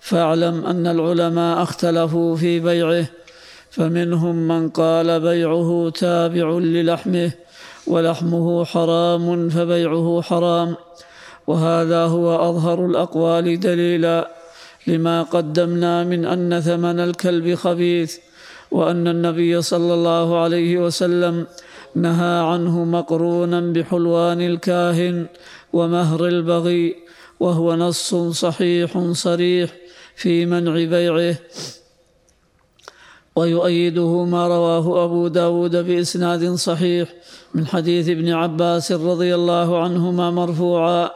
فاعلم 0.00 0.66
أن 0.66 0.86
العلماء 0.86 1.62
اختلفوا 1.62 2.36
في 2.36 2.60
بيعه 2.60 3.06
فمنهم 3.70 4.48
من 4.48 4.68
قال 4.68 5.20
بيعه 5.20 5.92
تابع 5.94 6.50
للحمه 6.50 7.32
ولحمه 7.86 8.64
حرام 8.64 9.48
فبيعه 9.48 10.22
حرام. 10.22 10.76
وهذا 11.46 12.04
هو 12.04 12.50
أظهر 12.50 12.86
الأقوال 12.86 13.60
دليلا 13.60 14.30
لما 14.86 15.22
قدمنا 15.22 16.04
من 16.04 16.24
أن 16.24 16.60
ثمن 16.60 17.00
الكلب 17.00 17.54
خبيث 17.54 18.16
وأن 18.70 19.08
النبي 19.08 19.62
صلى 19.62 19.94
الله 19.94 20.38
عليه 20.40 20.78
وسلم 20.78 21.46
نهى 21.94 22.38
عنه 22.40 22.84
مقرونا 22.84 23.60
بحلوان 23.60 24.40
الكاهن 24.40 25.26
ومهر 25.72 26.26
البغي 26.26 26.96
وهو 27.40 27.74
نص 27.76 28.14
صحيح 28.14 29.10
صريح 29.12 29.70
في 30.16 30.46
منع 30.46 30.72
بيعه. 30.72 31.36
ويؤيده 33.40 34.24
ما 34.24 34.48
رواه 34.48 35.04
أبو 35.04 35.28
داود 35.28 35.76
بإسناد 35.76 36.54
صحيح 36.54 37.08
من 37.54 37.66
حديث 37.66 38.08
ابن 38.08 38.28
عباس 38.32 38.92
رضي 38.92 39.34
الله 39.34 39.68
عنهما 39.82 40.30
مرفوعا. 40.30 41.10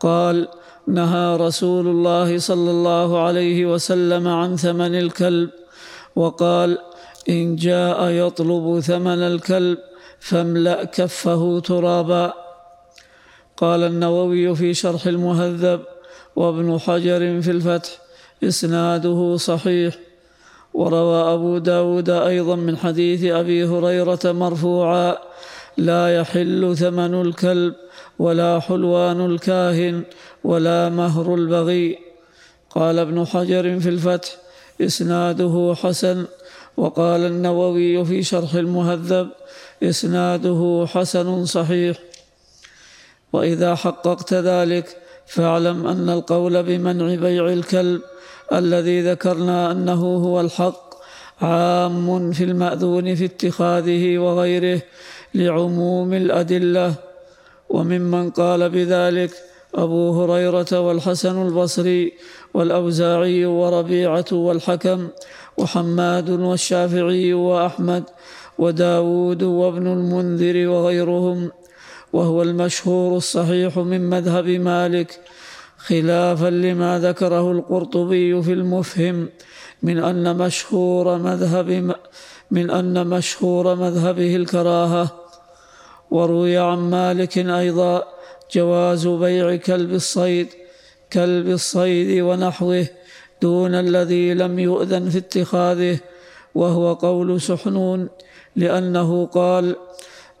قال 0.00 0.48
نهى 0.86 1.36
رسول 1.36 1.86
الله 1.86 2.38
صلى 2.38 2.70
الله 2.70 3.08
عليه 3.26 3.66
وسلم 3.66 4.28
عن 4.28 4.56
ثمن 4.56 4.94
الكلب 4.94 5.50
وقال 6.16 6.78
إن 7.28 7.56
جاء 7.56 8.08
يطلب 8.08 8.80
ثمن 8.80 9.20
الكلب 9.32 9.78
فاملأ 10.20 10.84
كفه 10.84 11.60
ترابا. 11.60 12.32
قال 13.56 13.82
النووي 13.82 14.54
في 14.54 14.74
شرح 14.74 15.06
المهذب 15.06 15.80
وابن 16.36 16.78
حجر 16.78 17.42
في 17.42 17.50
الفتح 17.50 17.90
إسناده 18.44 19.36
صحيح 19.36 20.09
وروى 20.74 21.34
أبو 21.34 21.58
داود 21.58 22.10
أيضا 22.10 22.56
من 22.56 22.76
حديث 22.76 23.24
أبي 23.24 23.64
هريرة 23.64 24.20
مرفوعا 24.24 25.16
لا 25.76 26.16
يحل 26.16 26.76
ثمن 26.76 27.20
الكلب 27.20 27.74
ولا 28.18 28.60
حلوان 28.60 29.24
الكاهن 29.26 30.02
ولا 30.44 30.88
مهر 30.88 31.34
البغي. 31.34 31.98
قال 32.70 32.98
ابن 32.98 33.26
حجر 33.26 33.80
في 33.80 33.88
الفتح 33.88 34.28
إسناده 34.80 35.74
حسن. 35.82 36.24
وقال 36.76 37.20
النووي 37.20 38.04
في 38.04 38.22
شرح 38.22 38.54
المهذب 38.54 39.28
إسناده 39.82 40.86
حسن 40.88 41.44
صحيح. 41.44 41.98
وإذا 43.32 43.74
حققت 43.74 44.34
ذلك 44.34 44.96
فاعلم 45.26 45.86
أن 45.86 46.10
القول 46.10 46.62
بمنع 46.62 47.14
بيع 47.14 47.48
الكلب 47.48 48.00
الذي 48.52 49.00
ذكرنا 49.10 49.72
أنه 49.72 50.02
هو 50.16 50.40
الحق 50.40 50.94
عام 51.42 52.32
في 52.32 52.44
المأذون 52.44 53.14
في 53.14 53.24
اتخاذه 53.24 54.18
وغيره 54.18 54.82
لعموم 55.34 56.14
الأدلة. 56.14 56.94
وممن 57.68 58.30
قال 58.30 58.70
بذلك 58.70 59.30
أبو 59.74 60.22
هريرة 60.22 60.80
والحسن 60.80 61.46
البصري 61.46 62.12
والأوزاعي 62.54 63.44
وربيعة 63.46 64.24
والحكم 64.32 65.08
وحماد 65.56 66.30
والشافعي 66.30 67.32
وأحمد 67.32 68.04
وداود 68.58 69.42
وابن 69.42 69.86
المنذر 69.86 70.68
وغيرهم. 70.68 71.50
وهو 72.12 72.42
المشهور 72.42 73.16
الصحيح 73.16 73.78
من 73.78 74.10
مذهب 74.10 74.46
مالك 74.46 75.20
خلافا 75.86 76.50
لما 76.50 76.98
ذكره 76.98 77.52
القرطبي 77.52 78.42
في 78.42 78.52
المفهم 78.52 79.28
من 79.82 79.98
أن 79.98 80.36
مشهور 80.36 81.18
مذهب 81.18 81.94
من 82.50 82.70
أن 82.70 83.06
مشهور 83.06 83.74
مذهبه 83.74 84.36
الكراهة. 84.36 85.10
وروي 86.10 86.56
عن 86.58 86.78
مالك 86.78 87.38
أيضا 87.38 88.04
جواز 88.54 89.06
بيع 89.06 89.56
كلب 89.56 89.94
الصيد 89.94 90.48
كلب 91.12 91.48
الصيد 91.48 92.22
ونحوه 92.22 92.86
دون 93.42 93.74
الذي 93.74 94.34
لم 94.34 94.58
يؤذن 94.58 95.08
في 95.08 95.18
اتخاذه. 95.18 95.98
وهو 96.54 96.92
قول 96.92 97.40
سحنون 97.40 98.08
لأنه 98.56 99.26
قال 99.26 99.76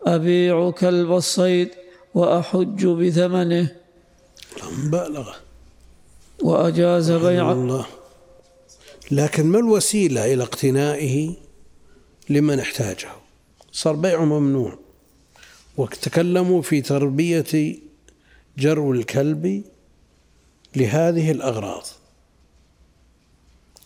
أبيع 0.06 0.70
كلب 0.70 1.12
الصيد 1.12 1.68
وأحج 2.14 2.86
بثمنه. 2.86 3.79
مبالغة 4.78 5.36
وأجاز 6.42 7.10
بيع 7.10 7.52
الله. 7.52 7.86
لكن 9.10 9.46
ما 9.46 9.58
الوسيلة 9.58 10.32
إلى 10.32 10.42
اقتنائه 10.42 11.34
لمن 12.28 12.60
احتاجه؟ 12.60 13.08
صار 13.72 13.94
بيعه 13.94 14.24
ممنوع. 14.24 14.78
وتكلموا 15.76 16.62
في 16.62 16.80
تربية 16.80 17.76
جرو 18.58 18.92
الكلب 18.92 19.62
لهذه 20.76 21.30
الأغراض. 21.30 21.86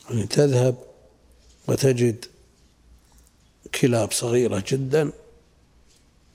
يعني 0.09 0.27
تذهب 0.27 0.75
وتجد 1.67 2.25
كلاب 3.81 4.11
صغيرة 4.11 4.63
جدا 4.67 5.11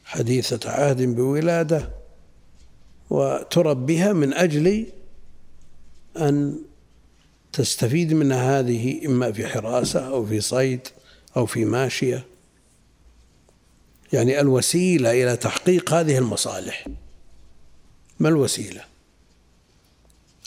حديثة 0.04 0.70
عهد 0.70 1.02
بولادة 1.02 1.99
وتربيها 3.10 4.12
من 4.12 4.34
أجل 4.34 4.86
أن 6.16 6.58
تستفيد 7.52 8.12
من 8.12 8.32
هذه 8.32 9.06
إما 9.06 9.32
في 9.32 9.46
حراسة 9.46 10.08
أو 10.08 10.26
في 10.26 10.40
صيد 10.40 10.88
أو 11.36 11.46
في 11.46 11.64
ماشية. 11.64 12.24
يعني 14.12 14.40
الوسيلة 14.40 15.10
إلى 15.10 15.36
تحقيق 15.36 15.92
هذه 15.94 16.18
المصالح. 16.18 16.86
ما 18.20 18.28
الوسيلة؟ 18.28 18.84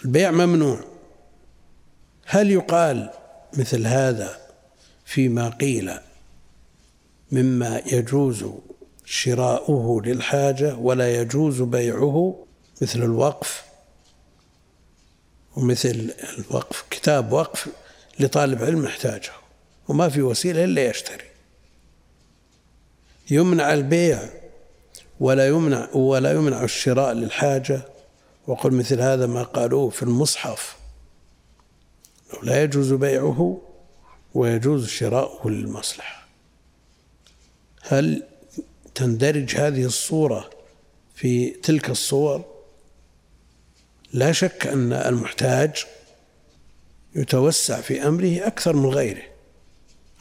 البيع 0.05 0.31
ممنوع. 0.31 0.83
هل 2.25 2.51
يقال 2.51 3.09
مثل 3.57 3.87
هذا 3.87 4.37
فيما 5.05 5.49
قيل 5.49 5.91
مما 7.31 7.81
يجوز 7.91 8.45
شراؤه 9.05 10.01
للحاجة 10.05 10.75
ولا 10.75 11.21
يجوز 11.21 11.61
بيعه؟ 11.61 12.45
مثل 12.81 13.03
الوقف 13.03 13.63
ومثل 15.55 16.13
الوقف 16.37 16.83
كتاب 16.89 17.31
وقف 17.31 17.67
لطالب 18.19 18.63
علم 18.63 18.85
يحتاجه 18.85 19.31
وما 19.87 20.09
في 20.09 20.21
وسيلة 20.21 20.63
إلا 20.63 20.85
يشتري. 20.89 21.25
يمنع 23.31 23.73
البيع 23.73 24.29
ولا 25.19 25.47
يمنع 25.47 25.89
ولا 25.93 26.31
يمنع 26.31 26.63
الشراء 26.63 27.13
للحاجة. 27.13 27.81
وقل 28.47 28.71
مثل 28.71 29.01
هذا 29.01 29.27
ما 29.27 29.43
قالوه 29.43 29.89
في 29.89 30.03
المصحف 30.03 30.77
لا 32.43 32.63
يجوز 32.63 32.93
بيعه 32.93 33.61
ويجوز 34.33 34.87
شراؤه 34.87 35.49
للمصلحة. 35.49 36.27
هل 37.81 38.23
تندرج 38.95 39.55
هذه 39.55 39.85
الصورة 39.85 40.49
في 41.15 41.49
تلك 41.49 41.89
الصور؟ 41.89 42.52
لا 44.13 44.31
شك 44.31 44.67
أن 44.67 44.93
المحتاج 44.93 45.85
يتوسع 47.15 47.81
في 47.81 48.07
أمره 48.07 48.47
أكثر 48.47 48.75
من 48.75 48.89
غيره 48.89 49.23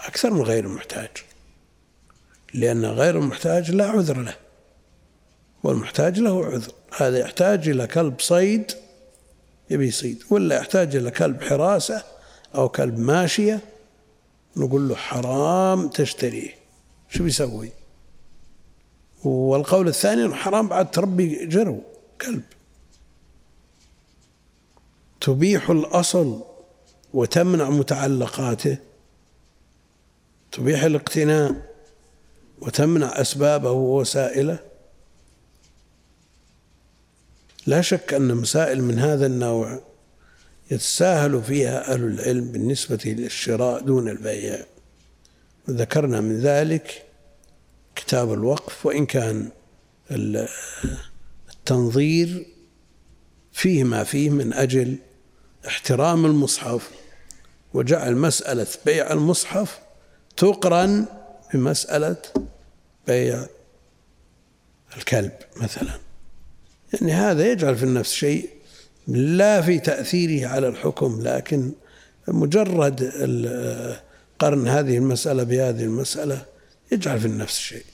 أكثر 0.01 0.31
من 0.31 0.43
غير 0.43 0.65
المحتاج 0.65 1.11
لأن 2.55 2.85
غير 2.85 3.19
المحتاج 3.19 3.71
لا 3.71 3.87
عذر 3.87 4.19
له 4.19 4.37
والمحتاج 5.63 6.21
له 6.21 6.47
عذر. 6.47 6.73
هذا 6.97 7.19
يحتاج 7.19 7.69
إلى 7.69 7.87
كلب 7.87 8.21
صيد 8.21 8.73
يبي 9.71 9.89
يصيد 9.89 10.23
ولا 10.31 10.57
يحتاج 10.57 10.97
إلى 10.97 11.11
كلب 11.11 11.43
حراسة 11.43 12.05
أو 12.55 12.69
كلب 12.69 12.99
ماشية 12.99 13.61
نقول 14.57 14.89
له 14.89 14.95
حرام 14.95 15.89
تشتريه. 15.89 16.55
شو 17.11 17.25
بيسوي؟ 17.25 17.73
والقول 19.25 19.89
الثاني 19.89 20.35
حرام 20.35 20.69
بعد 20.69 20.91
تربي 20.91 21.47
جرو 21.47 21.83
كلب. 22.21 22.43
تبيح 25.23 25.71
الأصل 25.71 26.43
وتمنع 27.15 27.71
متعلقاته. 27.71 28.77
تبيح 30.53 30.83
الاقتناء 30.83 31.55
وتمنع 32.61 33.21
أسبابه 33.21 33.71
ووسائله. 33.71 34.59
لا 37.67 37.81
شك 37.81 38.15
أن 38.15 38.35
مسائل 38.35 38.83
من 38.83 38.99
هذا 38.99 39.27
النوع 39.27 39.81
يتساهل 40.71 41.43
فيها 41.43 41.93
أهل 41.95 42.05
العلم 42.05 42.53
بالنسبة 42.53 43.01
للشراء 43.05 43.83
دون 43.83 44.09
البيع. 44.09 44.65
وذكرنا 45.69 46.21
من 46.21 46.41
ذلك 46.41 47.05
كتاب 47.97 48.33
الوقف 48.33 48.87
وإن 48.87 49.07
كان 49.07 49.49
التنظير 51.51 52.47
فيه 53.53 53.85
ما 53.85 54.05
فيه 54.05 54.31
من 54.31 54.53
أجل 54.53 54.99
احترام 55.67 56.27
المصحف 56.27 56.91
وجعل 57.75 58.17
مسألة 58.17 58.67
بيع 58.87 59.13
المصحف 59.13 59.79
تقرن 60.37 61.07
بمسألة 61.55 62.17
بيع 63.07 63.47
الكلب 64.97 65.33
مثلا. 65.57 65.99
يعني 66.93 67.13
هذا 67.13 67.53
يجعل 67.53 67.77
في 67.77 67.83
النفس 67.83 68.13
شيء 68.13 68.51
لا 69.09 69.63
في 69.63 69.79
تأثيره 69.79 70.49
على 70.49 70.69
الحكم 70.69 71.23
لكن 71.23 71.73
مجرد 72.29 73.03
قرن 74.39 74.69
هذه 74.69 74.97
المسألة 74.97 75.43
بهذه 75.43 75.83
المسألة 75.83 76.47
يجعل 76.93 77.21
في 77.21 77.27
النفس 77.27 77.59
شيء 77.59 77.85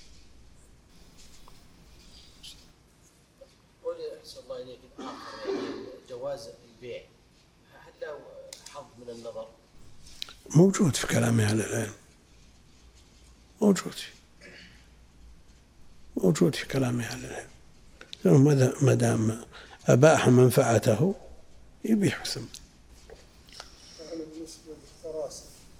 جواز 6.08 6.48
البيع 6.74 7.02
هل 7.72 7.92
له 8.02 8.18
حظ 8.70 8.84
من 8.98 9.10
النظر؟ 9.10 9.48
موجود 10.56 10.96
في 10.96 11.06
كلام 11.06 11.40
أهل 11.40 11.60
العلم 11.60 11.92
موجود 13.60 13.94
موجود 16.16 16.54
في 16.54 16.66
كلام 16.66 17.00
أهل 17.00 17.24
العلم 17.24 17.48
ما 18.82 18.94
دام 18.94 19.44
أباح 19.86 20.28
منفعته 20.28 21.14
يبيح 21.84 22.24
ثم 22.24 22.44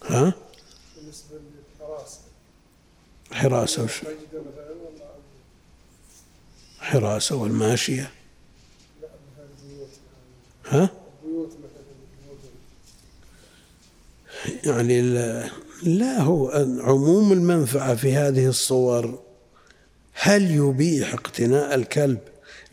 ها؟ 0.02 0.32
بالنسبة 0.96 1.36
للحراسة 1.80 2.20
حراسة 3.32 3.84
وش؟ 3.84 4.00
حراسة 6.80 7.36
والماشية 7.36 8.10
ها؟ 10.66 10.90
يعني 14.64 15.00
لا 15.82 16.20
هو 16.20 16.48
عموم 16.80 17.32
المنفعة 17.32 17.94
في 17.94 18.14
هذه 18.14 18.46
الصور 18.46 19.18
هل 20.12 20.50
يبيح 20.50 21.14
اقتناء 21.14 21.74
الكلب 21.74 22.18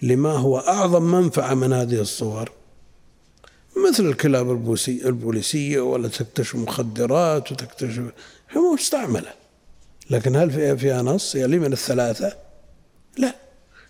لما 0.02 0.32
هو 0.32 0.58
أعظم 0.58 1.04
منفعة 1.04 1.54
من 1.54 1.74
هذه 1.74 2.02
الصور؟ 2.02 2.52
مثل 3.90 4.06
الكلاب 4.06 4.76
البوليسية 4.88 5.80
ولا 5.80 6.08
تكتشف 6.08 6.56
مخدرات 6.56 7.52
وتكتشف 7.52 8.04
هي 8.50 8.62
مستعملة. 8.74 9.34
لكن 10.10 10.36
هل 10.36 10.52
فيها, 10.52 10.76
فيها 10.76 11.02
نص؟ 11.02 11.36
يلي 11.36 11.60
من 11.60 11.74
الثلاثة؟ 11.74 12.36
لا. 13.18 13.36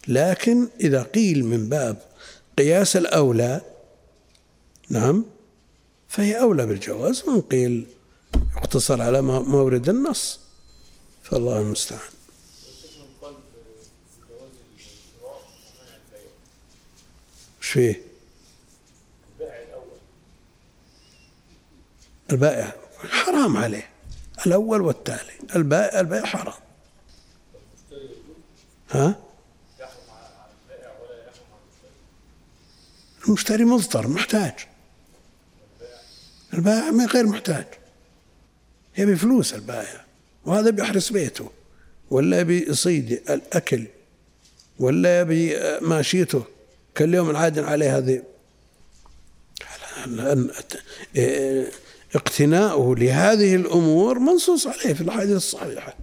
لكن 0.08 0.68
إذا 0.80 1.04
قيل 1.04 1.46
من 1.46 1.70
باب 1.70 1.98
قياس 2.58 2.98
الأولى 2.98 3.62
نعم 4.90 5.26
فهي 6.16 6.42
أولى 6.42 6.66
بالجواز 6.66 7.24
من 7.30 7.42
قيل 7.42 7.88
يقتصر 8.58 9.02
على 9.02 9.22
مورد 9.22 9.90
النص. 9.90 10.40
فالله 11.24 11.60
المستعان. 11.60 12.02
إيش 17.62 17.70
فيه؟ 17.70 18.02
البائع. 22.32 22.76
حرام 22.98 23.58
عليه. 23.58 23.90
الأول 24.46 24.82
والتالي. 24.82 25.34
البائع 25.56 26.00
البيع 26.00 26.26
حرام. 26.26 26.62
ها؟ 28.92 29.16
المشتري 33.28 33.66
مضطر 33.66 34.08
محتاج. 34.08 34.75
البائع 36.56 36.92
ما 36.92 37.06
غير 37.06 37.26
محتاج. 37.26 37.66
يبي 38.98 39.16
فلوس 39.16 39.54
البائع 39.54 40.06
وهذا 40.46 40.70
بيحرس 40.70 41.10
بيته 41.10 41.52
ولا 42.10 42.40
يبي 42.40 42.70
يصيد 42.70 43.12
الأكل 43.30 43.84
ولا 44.80 45.20
يبي 45.20 45.58
ماشيته. 45.82 46.44
كل 46.98 47.14
يوم 47.14 47.30
العاد 47.30 47.60
عليه 47.60 47.98
هذه. 47.98 48.24
اقتناؤه 52.16 52.96
لهذه 52.96 53.56
الأمور 53.56 54.20
منصوص 54.20 54.68
عليه 54.68 54.94
في 54.94 55.02
الأحاديث 55.02 55.36
الصحيحة. 55.36 55.96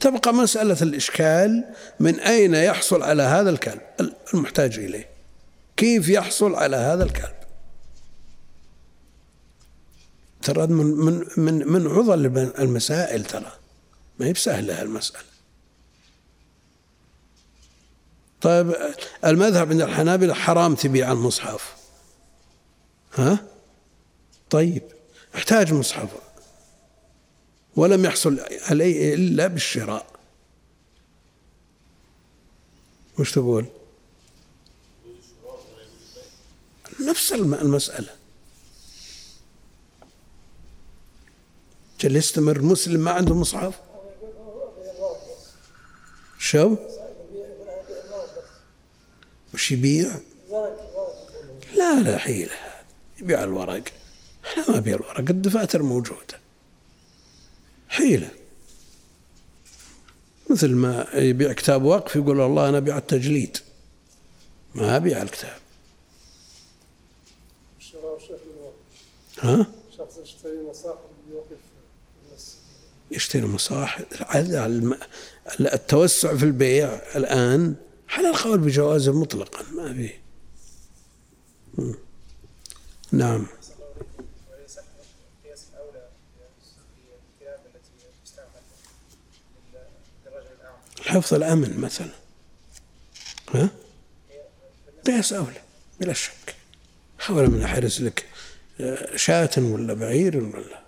تبقى 0.00 0.34
مسألة 0.34 0.82
الإشكال 0.82 1.64
من 2.00 2.20
أين 2.20 2.54
يحصل 2.54 3.02
على 3.02 3.22
هذا 3.22 3.50
الكلب 3.50 3.80
المحتاج 4.34 4.78
إليه. 4.78 5.08
كيف 5.76 6.08
يحصل 6.08 6.54
على 6.54 6.76
هذا 6.76 7.04
الكلب؟ 7.04 7.36
ترى 10.46 10.66
من 10.66 10.86
من 10.86 11.24
من 11.36 11.68
من 11.68 11.86
عضل 11.86 12.26
المسائل 12.58 13.24
ترى. 13.24 13.52
ما 14.18 14.26
هي 14.26 14.32
بسهلة 14.32 14.82
المساله 14.82 15.24
طيب 18.40 18.76
المذهب 19.24 19.70
عند 19.70 19.80
الحنابلة 19.80 20.34
حرام 20.34 20.74
تبيع 20.74 21.12
المصحف. 21.12 21.76
ها؟ 23.14 23.38
طيب 24.50 24.82
احتاج 25.34 25.72
مصحف. 25.72 26.08
ولم 27.76 28.04
يحصل 28.04 28.40
عليه 28.70 29.14
إلا 29.14 29.46
بالشراء. 29.46 30.06
وش 33.18 33.32
تقول؟ 33.32 33.66
نفس 37.00 37.32
المسألة. 37.32 38.15
جل 42.00 42.16
يستمر 42.16 42.62
مسلم 42.62 43.00
ما 43.00 43.10
عنده 43.10 43.34
مصحف. 43.34 43.74
شو؟ 46.38 46.76
وش 49.54 49.72
يبيع؟ 49.72 50.14
لا 50.50 50.74
لا 51.74 52.00
لا 52.00 52.18
حيلة 52.18 52.52
يبيع 53.18 53.44
الورق. 53.44 53.84
إحنا 54.44 54.70
ما 54.70 54.80
بيع 54.80 54.94
الورق 54.94 55.30
الدفاتر 55.30 55.82
موجودة. 55.82 56.40
حيلة 57.88 58.30
مثل 60.50 60.70
ما 60.70 61.06
يبيع 61.14 61.52
كتاب 61.52 61.84
وقف 61.84 62.16
يقول 62.16 62.40
والله 62.40 62.68
أنا 62.68 62.78
أبيع 62.78 62.98
التجليد. 62.98 63.58
ما 64.74 64.96
أبيع 64.96 65.22
الكتاب. 65.22 65.58
ها؟ 69.38 69.66
شخص 69.98 70.18
يشتري 70.22 70.62
مصاحف 70.70 70.98
يوقف 71.30 71.56
يشتري 73.10 73.46
مصاحف 73.46 74.04
التوسع 75.60 76.36
في 76.36 76.44
البيع 76.44 77.00
الآن 77.16 77.74
على 78.08 78.30
القول 78.30 78.58
بجوازه 78.58 79.20
مطلقا 79.20 79.62
ما 79.72 79.94
فيه 79.94 80.20
نعم. 83.12 83.46
حفظ 91.00 91.34
الأمن 91.34 91.80
مثلا. 91.80 92.10
ها؟ 93.54 93.68
قياس 95.06 95.32
أولى 95.32 95.60
بلا 96.00 96.12
شك. 96.12 96.54
حاول 97.18 97.50
من 97.50 97.62
أحرز 97.62 98.02
لك 98.02 98.26
آه، 98.80 99.16
شاة 99.16 99.50
ولا 99.58 99.94
بعير 99.94 100.36
ولا 100.36 100.85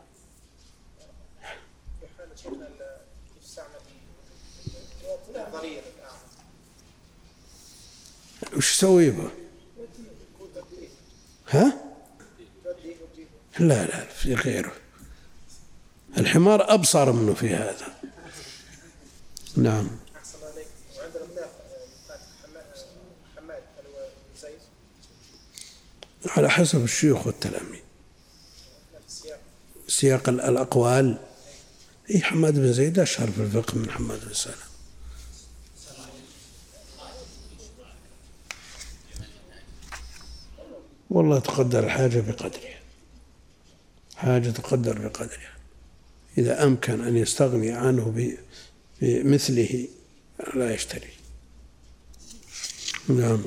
وش 8.56 8.76
تسوي 8.76 9.10
به؟ 9.10 9.30
ها؟ 11.48 11.72
لا 13.58 13.86
لا 13.86 14.04
في 14.04 14.34
غيره. 14.34 14.72
الحمار 16.18 16.74
أبصر 16.74 17.12
منه 17.12 17.34
في 17.34 17.54
هذا. 17.54 17.98
نعم. 19.56 19.90
على 26.26 26.50
حسب 26.50 26.84
الشيوخ 26.84 27.26
والتلاميذ. 27.26 27.80
سياق 29.88 30.28
الأقوال. 30.28 31.18
إيه 32.10 32.22
حماد 32.22 32.54
بن 32.54 32.72
زيد 32.72 32.98
أشهر 32.98 33.30
في 33.30 33.42
الفقه 33.42 33.78
من 33.78 33.90
حماد 33.90 34.24
بن 34.24 34.34
سلام 34.34 34.67
والله 41.10 41.38
تقدر 41.38 41.84
الحاجة 41.84 42.20
بقدرها. 42.20 42.78
حاجة 44.16 44.50
تقدر 44.50 44.98
بقدرها. 44.98 45.52
إذا 46.38 46.64
أمكن 46.64 47.04
أن 47.04 47.16
يستغني 47.16 47.70
عنه 47.70 48.32
بمثله 49.00 49.88
لا 50.54 50.74
يشتري. 50.74 51.10
نعم. 53.08 53.44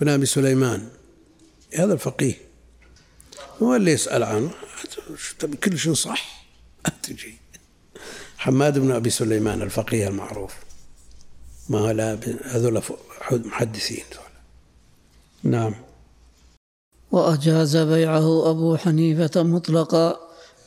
بن 0.00 0.08
أبي 0.08 0.26
سليمان 0.26 0.88
هذا 1.74 1.92
الفقيه. 1.92 2.34
هو 3.62 3.76
اللي 3.76 3.92
يسأل 3.92 4.22
عنه. 4.22 4.50
كل 5.64 5.78
شيء 5.78 5.94
صح. 5.94 6.46
تجي 7.02 7.34
حماد 8.38 8.78
بن 8.78 8.90
أبي 8.90 9.10
سليمان 9.10 9.62
الفقيه 9.62 10.08
المعروف. 10.08 10.54
ما 11.68 11.92
لا 11.92 12.18
هذول 12.44 12.82
محدثين. 13.32 14.04
نعم. 15.42 15.74
وأجاز 17.12 17.76
بيعه 17.76 18.50
أبو 18.50 18.76
حنيفة 18.76 19.42
مطلقا 19.42 20.16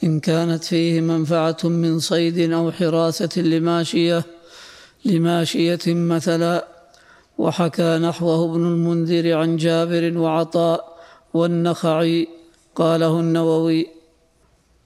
إن 0.03 0.19
كانت 0.19 0.63
فيه 0.63 1.01
منفعة 1.01 1.57
من 1.63 1.99
صيد 1.99 2.51
أو 2.51 2.71
حراسة 2.71 3.41
لماشية 3.41 4.23
لماشية 5.05 5.79
مثلا 5.87 6.67
وحكى 7.37 7.97
نحوه 7.97 8.51
ابن 8.51 8.65
المنذر 8.65 9.33
عن 9.33 9.57
جابر 9.57 10.17
وعطاء 10.17 10.99
والنخعي 11.33 12.27
قاله 12.75 13.19
النووي 13.19 13.87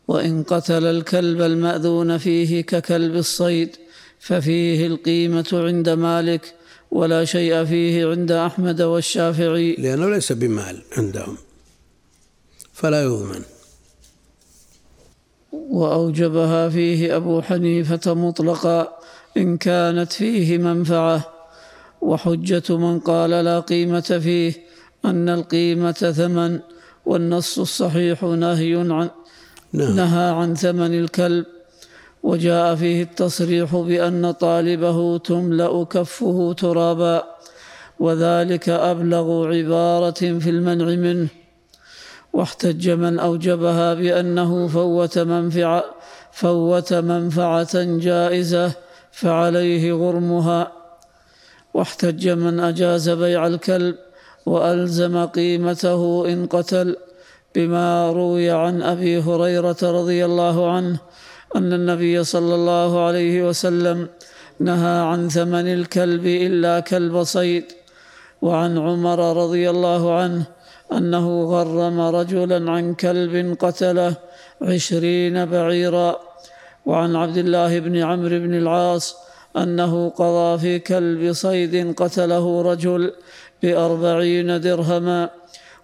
وإن 0.07 0.43
قتل 0.43 0.85
الكلب 0.85 1.41
المأذون 1.41 2.17
فيه 2.17 2.61
ككلب 2.61 3.15
الصيد 3.15 3.75
ففيه 4.19 4.87
القيمة 4.87 5.49
عند 5.53 5.89
مالك 5.89 6.53
ولا 6.93 7.25
شيء 7.25 7.65
فيه 7.65 8.05
عند 8.11 8.31
أحمد 8.31 8.81
والشافعي. 8.81 9.75
لأنه 9.75 10.09
ليس 10.09 10.31
بمال 10.31 10.81
عندهم 10.97 11.37
فلا 12.73 13.03
يضمن 13.03 13.41
وأوجبها 15.51 16.69
فيه 16.69 17.15
أبو 17.15 17.41
حنيفة 17.41 18.13
مطلقا 18.13 18.97
إن 19.37 19.57
كانت 19.57 20.11
فيه 20.13 20.57
منفعة. 20.57 21.33
وحجة 22.01 22.77
من 22.77 22.99
قال 22.99 23.29
لا 23.29 23.59
قيمة 23.59 24.19
فيه 24.23 24.53
أن 25.05 25.29
القيمة 25.29 25.91
ثمن 25.91 26.59
والنص 27.05 27.59
الصحيح 27.59 28.23
نهي 28.23 28.75
عن 28.75 29.09
نعم. 29.73 29.95
نهى 29.95 30.29
عن 30.29 30.55
ثمن 30.55 30.93
الكلب. 30.99 31.45
وجاء 32.23 32.75
فيه 32.75 33.03
التصريح 33.03 33.75
بأن 33.75 34.31
طالبه 34.31 35.17
تملأ 35.17 35.83
كفه 35.83 36.53
ترابا 36.53 37.23
وذلك 37.99 38.69
أبلغ 38.69 39.47
عبارة 39.47 40.11
في 40.11 40.49
المنع 40.49 40.85
منه. 40.85 41.27
واحتج 42.33 42.89
من 42.89 43.19
أوجبها 43.19 43.93
بأنه 43.93 44.67
فوت 44.67 45.19
منفعة 45.19 45.83
فوت 46.31 46.93
منفعة 46.93 47.83
جائزة 47.83 48.71
فعليه 49.11 49.93
غرمها. 49.93 50.71
واحتج 51.73 52.29
من 52.29 52.59
أجاز 52.59 53.09
بيع 53.09 53.47
الكلب 53.47 53.95
وألزم 54.45 55.25
قيمته 55.25 56.25
إن 56.27 56.45
قتل 56.45 56.95
بما 57.55 58.11
روي 58.11 58.51
عن 58.51 58.81
أبي 58.81 59.19
هريرة 59.19 59.77
رضي 59.83 60.25
الله 60.25 60.71
عنه 60.71 60.99
أن 61.55 61.73
النبي 61.73 62.23
صلى 62.23 62.55
الله 62.55 63.05
عليه 63.05 63.47
وسلم 63.49 64.07
نهى 64.59 64.99
عن 64.99 65.29
ثمن 65.29 65.67
الكلب 65.73 66.25
إلا 66.25 66.79
كلب 66.79 67.23
صيد. 67.23 67.65
وعن 68.41 68.77
عمر 68.77 69.43
رضي 69.43 69.69
الله 69.69 70.13
عنه 70.19 70.43
أنه 70.93 71.43
غرم 71.43 71.99
رجلا 71.99 72.71
عن 72.71 72.93
كلب 72.93 73.57
قتله 73.59 74.15
عشرين 74.61 75.45
بعيرا. 75.45 76.19
وعن 76.85 77.15
عبد 77.15 77.37
الله 77.37 77.79
بن 77.79 77.97
عمرو 77.97 78.39
بن 78.39 78.53
العاص 78.53 79.15
أنه 79.57 80.09
قضى 80.09 80.59
في 80.59 80.79
كلب 80.79 81.33
صيد 81.33 81.93
قتله 81.93 82.61
رجل 82.61 83.13
بأربعين 83.63 84.61
درهما 84.61 85.29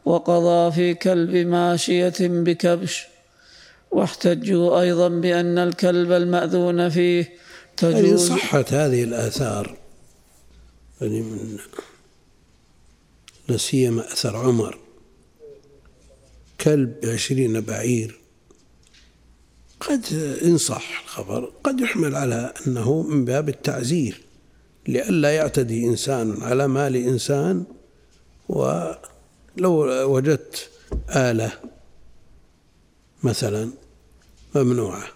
وقضى 0.06 0.72
في 0.72 0.94
كلب 0.94 1.36
ماشية 1.36 2.20
بكبش. 2.20 3.19
واحتجوا 3.92 4.82
أيضا 4.82 5.08
بأن 5.08 5.58
الكلب 5.58 6.12
المأذون 6.12 6.90
فيه 6.90 7.34
تجوز. 7.78 7.96
يعني 7.96 8.18
صحت 8.18 8.74
هذه 8.74 9.04
الآثار. 9.04 9.78
يعني 11.02 11.22
من 11.22 11.58
لا 13.48 13.58
سيما 13.58 14.14
أثر 14.14 14.36
عمر. 14.38 14.78
كلب 16.62 17.00
بعشرين 17.02 17.62
بعير. 17.62 18.20
قد 19.80 20.06
إن 20.44 20.58
صح 20.58 21.02
الخبر 21.04 21.52
قد 21.64 21.80
يحمل 21.80 22.16
على 22.16 22.54
أنه 22.68 23.02
من 23.02 23.26
باب 23.26 23.50
التعزير. 23.50 24.22
لئلا 24.88 25.36
يعتدي 25.36 25.86
إنسان 25.86 26.42
على 26.42 26.68
مال 26.68 26.96
إنسان 26.96 27.64
ولو 28.50 29.74
وجدت 30.16 30.70
آلة 31.16 31.52
مثلا 33.24 33.72
ممنوعة. 34.56 35.08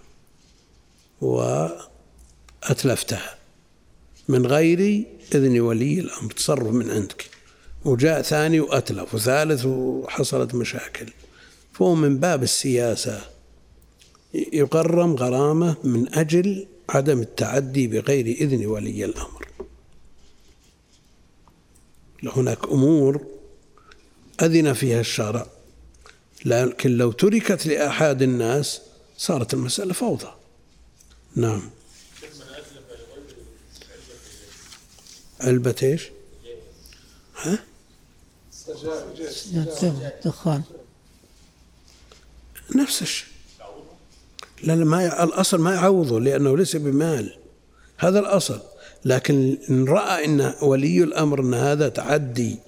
وأتلفتها. 1.21 3.37
من 4.27 4.45
غير 4.45 5.05
إذن 5.35 5.59
ولي 5.59 5.99
الأمر 5.99 6.31
تصرف 6.31 6.67
من 6.67 6.89
عندك. 6.89 7.29
وجاء 7.85 8.21
ثاني 8.21 8.59
وأتلف 8.59 9.15
وثالث 9.15 9.65
وحصلت 9.65 10.55
مشاكل. 10.55 11.13
فهو 11.73 11.95
من 11.95 12.19
باب 12.19 12.43
السياسة 12.43 13.21
يقرم 14.33 15.15
غرامة 15.15 15.75
من 15.83 16.13
أجل 16.13 16.67
عدم 16.89 17.21
التعدي 17.21 17.87
بغير 17.87 18.25
إذن 18.25 18.65
ولي 18.65 19.05
الأمر. 19.05 19.47
هناك 22.23 22.67
أمور 22.71 23.25
أذن 24.41 24.73
فيها 24.73 24.99
الشرع 24.99 25.47
لكن 26.45 26.97
لو 26.97 27.11
تركت 27.11 27.65
لأحد 27.65 28.21
الناس 28.21 28.81
صارت 29.17 29.53
المسألة 29.53 29.93
فوضى. 29.93 30.31
نعم. 31.35 31.69
علبة 35.39 35.75
إيش؟ 35.83 36.11
ها؟ 37.35 37.59
الدخان 40.15 40.63
نفس 42.75 43.01
الشيء. 43.01 43.27
لا 44.63 44.75
لا 44.75 44.85
ما 44.85 45.03
ي... 45.03 45.23
الأصل 45.23 45.59
ما 45.59 45.73
يعوضه 45.73 46.19
لأنه 46.19 46.57
ليس 46.57 46.75
بمال. 46.75 47.37
هذا 47.97 48.19
الأصل. 48.19 48.61
لكن 49.05 49.57
إن 49.69 49.85
رأى 49.85 50.25
أن 50.25 50.53
ولي 50.61 51.03
الأمر 51.03 51.39
أن 51.39 51.53
هذا 51.53 51.89
تعدي 51.89 52.59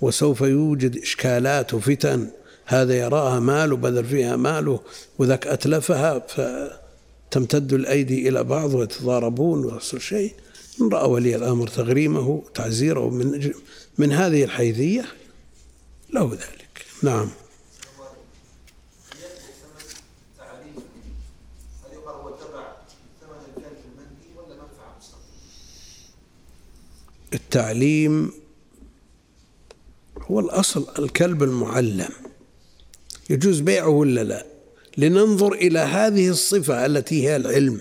وسوف 0.00 0.40
يوجد 0.40 0.96
إشكالات 0.96 1.74
وفتن 1.74 2.30
هذا 2.72 2.94
يراها 2.94 3.40
مال 3.40 3.72
وبذل 3.72 4.04
فيها 4.04 4.36
ماله 4.36 4.80
وذاك 5.18 5.46
أتلفها 5.46 6.18
فتمتد 6.18 7.72
الأيدي 7.72 8.28
إلى 8.28 8.44
بعض 8.44 8.74
ويتضاربون 8.74 9.64
ويحصل 9.64 10.00
شيء. 10.00 10.32
إن 10.80 10.88
رأى 10.88 11.08
ولي 11.08 11.36
الأمر 11.36 11.66
تغريمه 11.66 12.42
تعزيره 12.54 13.10
من 13.10 13.52
من 13.98 14.12
هذه 14.12 14.44
الحيثية 14.44 15.04
له 16.12 16.30
ذلك. 16.32 16.86
نعم. 17.02 17.28
التعليم 27.34 28.32
هو 30.30 30.40
الأصل 30.40 30.86
الكلب 30.98 31.42
المعلم. 31.42 32.21
يجوز 33.32 33.60
بيعه 33.60 33.88
ولا 33.88 34.24
لا 34.24 34.46
لننظر 34.98 35.52
إلى 35.52 35.78
هذه 35.78 36.28
الصفة 36.28 36.86
التي 36.86 37.28
هي 37.28 37.36
العلم 37.36 37.80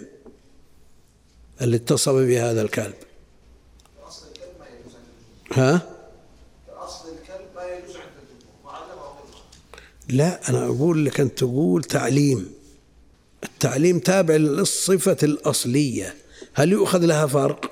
اللي 1.62 1.76
اتصف 1.76 2.12
بهذا 2.12 2.62
الكلب 2.62 2.94
ها؟ 5.54 5.82
لا 10.10 10.50
أنا 10.50 10.66
أقول 10.66 11.06
لك 11.06 11.20
أن 11.20 11.36
تقول 11.36 11.84
تعليم 11.84 12.54
التعليم 13.44 14.00
تابع 14.00 14.36
للصفة 14.36 15.18
الأصلية 15.24 16.16
هل 16.54 16.72
يؤخذ 16.72 17.06
لها 17.06 17.28
فرق؟ 17.28 17.72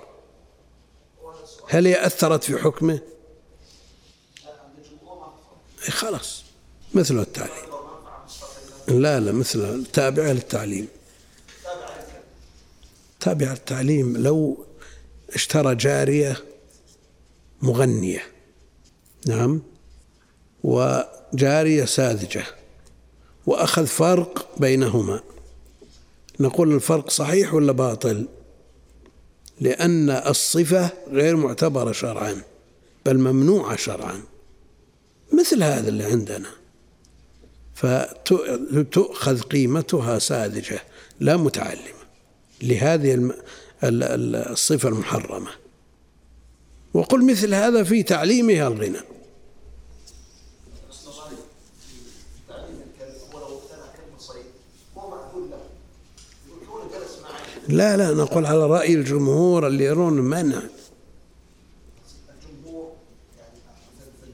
هل 1.70 1.88
هي 1.88 2.06
أثرت 2.06 2.44
في 2.44 2.58
حكمه؟ 2.58 3.00
خلاص 5.90 6.44
مثل 6.94 7.20
التعليم 7.20 7.69
لا 8.90 9.20
لا 9.20 9.32
مثل 9.32 9.86
تابعة 9.86 10.32
للتعليم. 10.32 10.88
تابعة 13.20 13.52
للتعليم 13.54 14.18
لو 14.18 14.66
اشترى 15.34 15.76
جارية 15.76 16.38
مغنية 17.62 18.24
نعم 19.28 19.62
وجارية 20.64 21.86
ساذجة 21.86 22.44
وأخذ 23.46 23.88
فرق 23.88 24.60
بينهما. 24.60 25.20
نقول 26.40 26.76
الفرق 26.76 27.10
صحيح 27.10 27.54
ولا 27.54 27.72
باطل؟ 27.72 28.28
لأن 29.60 30.10
الصفة 30.10 30.90
غير 31.12 31.36
معتبرة 31.36 31.92
شرعا 31.92 32.42
بل 33.06 33.18
ممنوعة 33.18 33.76
شرعا. 33.76 34.22
مثل 35.34 35.64
هذا 35.64 35.90
اللي 35.90 36.04
عندنا. 36.04 36.59
فتؤخذ 37.80 39.42
قيمتها 39.42 40.20
ساذجة 40.20 40.84
لا 41.20 41.38
متعلمة. 41.38 42.00
لهذه 42.62 43.32
الصفة 43.84 44.90
المحرمة. 44.90 45.52
وقل 46.94 47.26
مثل 47.26 47.54
هذا 47.54 47.84
في 47.84 48.04
تعليمها 48.04 48.68
الغنى. 48.68 49.00
لا 57.70 57.98
لا 57.98 58.14
نقول 58.14 58.46
على 58.46 58.66
رأي 58.66 58.94
الجمهور 58.94 59.68
اللي 59.68 59.84
يرون 59.84 60.14
منع 60.14 60.62
الجمهور 62.30 62.92
يعني 63.38 63.60
في 64.22 64.28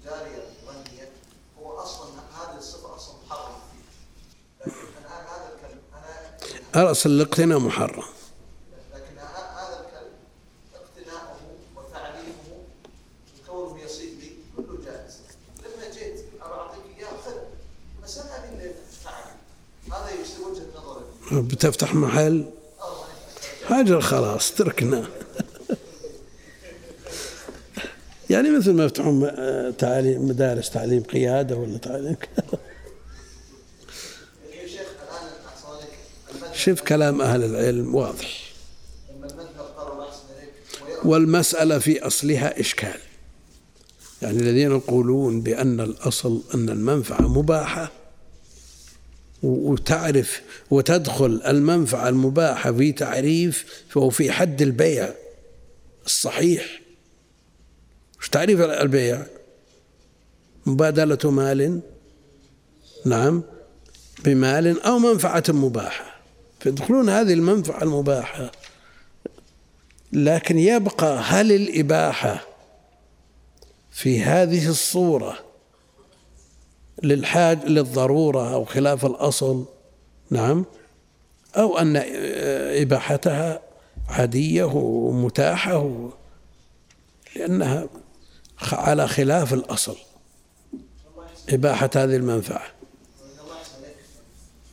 الجاريه 0.00 0.44
الغنيه 0.62 1.08
هو 1.58 1.70
أصلا 1.70 2.08
هذه 2.08 2.58
الصفه 2.58 2.96
أصلا 2.96 3.14
محرمه 3.26 3.56
فيه 3.70 4.66
لكن 4.66 4.76
الان 4.98 5.26
هذا 5.26 5.50
أصل 6.76 7.10
الاقتناء 7.10 7.58
محرم. 7.58 8.02
لكن 8.94 9.18
هذا 9.18 9.80
الكلب 9.80 10.12
اقتناؤه 10.74 11.36
وتعليمه 11.76 12.32
وكونه 13.48 13.84
يصيد 13.84 14.12
لي 14.20 14.30
كله 14.56 14.78
جائز. 14.84 15.18
لما 15.58 15.94
جيت 15.94 16.24
ابى 16.42 16.52
اعطيك 16.52 16.82
إياه 16.98 17.08
خذ 17.08 17.32
بس 18.04 18.18
هذا 18.18 18.44
وجهة 20.50 20.66
نظري 20.76 21.42
بتفتح 21.42 21.94
محل. 21.94 22.44
هاجر 23.68 24.00
خلاص 24.00 24.54
تركنا. 24.54 25.04
يعني 28.30 28.50
مثل 28.50 28.72
ما 28.72 28.84
يفتحون 28.84 29.32
تعليم 29.76 30.28
مدارس 30.28 30.70
تعليم 30.70 31.02
قيادة 31.02 31.56
ولا 31.56 31.78
تعليم 31.78 32.16
يا 32.38 32.73
شوف 36.64 36.80
كلام 36.80 37.22
أهل 37.22 37.44
العلم 37.44 37.94
واضح. 37.94 38.52
والمسألة 41.04 41.78
في 41.78 42.06
أصلها 42.06 42.60
إشكال. 42.60 43.00
يعني 44.22 44.38
الذين 44.38 44.70
يقولون 44.70 45.40
بأن 45.40 45.80
الأصل 45.80 46.42
أن 46.54 46.68
المنفعة 46.68 47.28
مباحة 47.28 47.92
وتعرف 49.42 50.42
وتدخل 50.70 51.42
المنفعة 51.46 52.08
المباحة 52.08 52.72
في 52.72 52.92
تعريف 52.92 53.84
فهو 53.88 54.10
في 54.10 54.32
حد 54.32 54.62
البيع 54.62 55.14
الصحيح. 56.06 56.80
وش 58.20 58.28
تعريف 58.28 58.60
البيع؟ 58.60 59.26
مبادلة 60.66 61.30
مال 61.30 61.80
نعم 63.04 63.42
بمال 64.24 64.80
أو 64.80 64.98
منفعة 64.98 65.44
مباحة. 65.48 66.13
فيدخلون 66.64 67.08
هذه 67.08 67.32
المنفعة 67.32 67.82
المباحة. 67.82 68.52
لكن 70.12 70.58
يبقى 70.58 71.18
هل 71.18 71.52
الإباحة 71.52 72.44
في 73.90 74.22
هذه 74.22 74.68
الصورة 74.68 75.38
للحاج 77.02 77.64
للضرورة 77.64 78.54
أو 78.54 78.64
خلاف 78.64 79.06
الأصل؟ 79.06 79.64
نعم. 80.30 80.64
أو 81.56 81.78
أن 81.78 82.02
إباحتها 82.82 83.60
عادية 84.08 84.64
ومتاحة 84.64 86.10
لأنها 87.36 87.88
على 88.72 89.08
خلاف 89.08 89.54
الأصل. 89.54 89.96
إباحة 91.48 91.90
هذه 91.96 92.16
المنفعة 92.16 92.62
وإن 93.20 93.38
الله 93.40 93.56
أحسن 93.60 93.74
عليك 93.84 93.96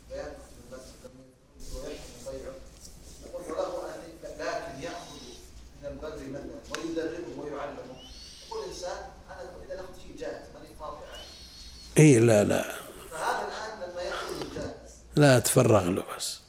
بيان 0.10 0.32
ويحكم 1.76 2.32
بيعه 2.32 2.56
يقول 3.26 3.44
وله 3.52 3.96
أن 3.96 4.02
لكن 4.24 4.84
يأخذ 4.84 5.22
من 5.82 5.88
البر 5.88 6.16
مثلا 6.30 6.84
ويدربه 6.86 7.42
ويعلمه 7.42 7.98
يقول 8.48 8.64
الإنسان 8.64 9.00
أنا 9.32 9.42
إذا 9.66 9.76
أخذ 9.80 9.94
شيء 10.04 10.16
جاهز 10.20 10.46
ماني 10.54 10.68
طافع 10.80 11.06
عليه 11.14 11.32
إي 11.98 12.20
لا 12.20 12.44
لا. 12.44 12.66
لا 15.16 15.40
تفرغ 15.40 15.90
له 15.90 16.04
بس. 16.18 16.40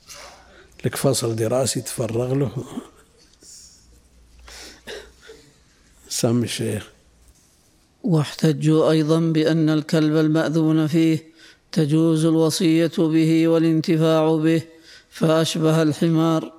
لك 0.84 0.96
فصل 0.96 1.36
دراسي 1.36 1.80
تفرغ 1.80 2.34
له. 2.34 2.64
سمي 6.08 6.44
الشيخ. 6.44 6.88
واحتجوا 8.02 8.90
أيضا 8.90 9.20
بأن 9.20 9.68
الكلب 9.70 10.16
المأذون 10.16 10.86
فيه 10.86 11.32
تجوز 11.72 12.24
الوصية 12.24 12.92
به 12.98 13.48
والانتفاع 13.48 14.36
به 14.36 14.62
فأشبه 15.10 15.82
الحمار. 15.82 16.52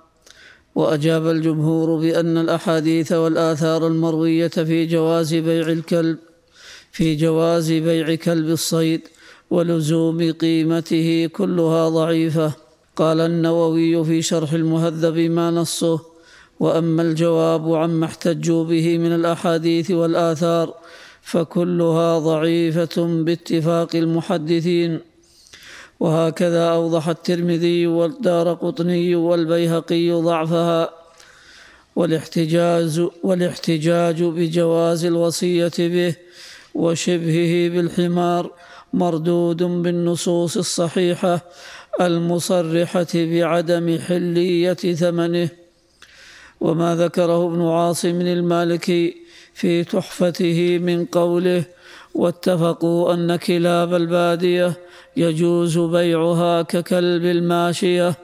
وأجاب 0.76 1.28
الجمهور 1.28 2.00
بأن 2.00 2.38
الأحاديث 2.38 3.12
والآثار 3.12 3.88
المروية 3.88 4.48
في 4.48 4.86
جواز 4.86 5.34
بيع 5.34 5.68
الكلب 5.68 6.18
في 6.94 7.16
جواز 7.16 7.72
بيع 7.72 8.16
كلب 8.16 8.50
الصيد 8.50 9.02
ولزوم 9.50 10.32
قيمته 10.32 11.30
كلها 11.34 11.90
ضعيفة. 11.90 12.54
قال 12.96 13.20
النووي 13.22 14.06
في 14.06 14.22
شرح 14.22 14.54
المهذب 14.54 15.18
ما 15.18 15.52
نصه 15.52 16.00
وأما 16.60 17.02
الجواب 17.02 17.74
عما 17.74 18.06
احتجوا 18.06 18.64
به 18.64 18.98
من 18.98 19.16
الأحاديث 19.16 19.92
والآثار 19.92 20.74
فكلها 21.22 22.20
ضعيفة 22.20 23.24
باتفاق 23.24 23.96
المحدثين. 23.96 25.00
وهكذا 26.00 26.64
أوضح 26.64 27.10
الترمذي 27.10 27.88
والدار 27.88 28.54
قطني 28.54 29.16
والبيهقي 29.16 30.12
ضعفها. 30.12 30.90
والاحتجاز 31.96 33.08
والاحتجاج 33.24 34.24
بجواز 34.24 35.06
الوصية 35.06 35.72
به 35.80 36.16
وشبهه 36.74 37.70
بالحمار 37.70 38.52
مردود 38.94 39.64
بالنصوص 39.64 40.58
الصحيحة 40.58 41.42
المصرحة 42.02 43.14
بعدم 43.16 44.00
حلية 44.08 44.74
ثمنه. 44.74 45.50
وما 46.62 46.96
ذكره 46.96 47.46
ابن 47.46 47.62
عاصم 47.68 48.22
المالكي 48.22 49.16
في 49.54 49.84
تحفته 49.84 50.80
من 50.80 51.06
قوله 51.06 51.64
واتفقوا 52.14 53.14
أن 53.14 53.36
كلاب 53.36 53.94
البادية 53.94 54.74
يجوز 55.18 55.78
بيعها 55.80 56.62
ككلب 56.62 57.26
الماشية. 57.26 58.16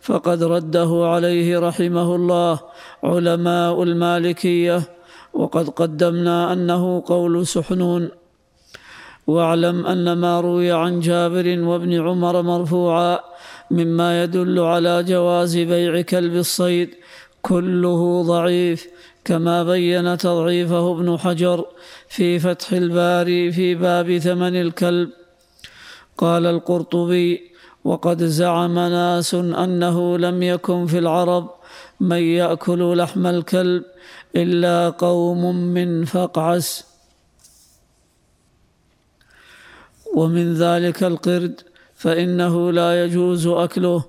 فقد 0.00 0.42
رده 0.42 1.02
عليه 1.04 1.58
رحمه 1.58 2.14
الله 2.14 2.60
علماء 3.02 3.82
المالكية. 3.82 4.82
وقد 5.34 5.68
قدمنا 5.68 6.52
أنه 6.52 7.02
قول 7.06 7.46
سحنون. 7.46 8.08
واعلم 9.26 9.86
أن 9.86 10.12
ما 10.12 10.40
روي 10.40 10.72
عن 10.72 11.00
جابر 11.00 11.60
وابن 11.60 12.00
عمر 12.00 12.42
مرفوعا 12.42 13.18
مما 13.70 14.22
يدل 14.22 14.58
على 14.58 15.02
جواز 15.02 15.58
بيع 15.58 16.00
كلب 16.00 16.34
الصيد 16.36 16.90
كله 17.42 18.22
ضعيف 18.22 18.88
كما 19.24 19.64
بين 19.64 20.16
تضعيفه 20.18 20.92
ابن 20.92 21.18
حجر 21.18 21.64
في 22.08 22.38
فتح 22.38 22.72
الباري 22.72 23.52
في 23.52 23.74
باب 23.74 24.18
ثمن 24.18 24.56
الكلب. 24.56 25.10
قال 26.18 26.46
القرطبي 26.46 27.52
وقد 27.84 28.24
زعم 28.24 28.74
ناس 28.74 29.34
أنه 29.34 30.18
لم 30.18 30.42
يكن 30.42 30.86
في 30.86 30.98
العرب 30.98 31.50
من 32.00 32.22
يأكل 32.22 32.96
لحم 32.98 33.26
الكلب 33.26 33.82
إلا 34.36 34.90
قوم 34.90 35.56
من 35.56 36.04
فقعس. 36.04 36.84
ومن 40.14 40.54
ذلك 40.54 41.02
القرد 41.02 41.60
فإنه 41.96 42.72
لا 42.72 43.04
يجوز 43.04 43.46
أكله. 43.46 44.04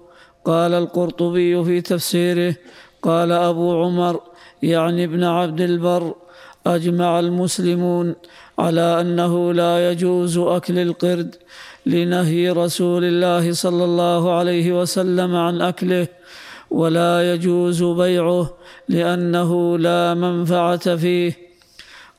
قال 0.46 0.74
القرطبي 0.74 1.64
في 1.64 1.82
تفسيره 1.82 2.56
قال 3.02 3.32
أبو 3.32 3.84
عمر 3.84 4.20
يعني 4.64 5.04
ابن 5.04 5.24
عبد 5.24 5.62
البر 5.62 6.16
أجمع 6.66 7.20
المسلمون 7.20 8.16
على 8.60 9.02
أنه 9.02 9.54
لا 9.54 9.92
يجوز 9.92 10.38
أكل 10.38 10.80
القرد 10.80 11.36
لنهي 11.86 12.50
رسول 12.50 13.04
الله 13.04 13.54
صلى 13.54 13.84
الله 13.84 14.38
عليه 14.38 14.82
وسلم 14.82 15.36
عن 15.36 15.62
أكله. 15.62 16.08
ولا 16.74 17.34
يجوز 17.34 17.84
بيعه 17.84 18.54
لأنه 18.90 19.78
لا 19.78 20.14
منفعة 20.14 20.96
فيه. 20.96 21.38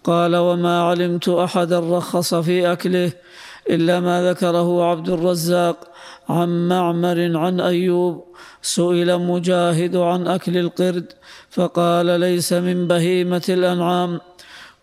قال 0.04 0.36
وما 0.36 0.82
علمت 0.82 1.28
احدا 1.28 1.78
رخص 1.80 2.34
في 2.34 2.72
أكله 2.72 3.12
إلا 3.70 4.00
ما 4.00 4.30
ذكره 4.30 4.84
عبد 4.90 5.08
الرزاق 5.08 5.76
عن 6.28 6.68
معمر 6.68 7.36
عن 7.36 7.60
أيوب. 7.60 8.24
سئل 8.62 9.18
مجاهد 9.18 9.96
عن 9.96 10.26
أكل 10.26 10.56
القرد 10.56 11.12
فقال 11.50 12.06
ليس 12.06 12.52
من 12.52 12.86
بهيمة 12.86 13.42
الأنعام 13.48 14.20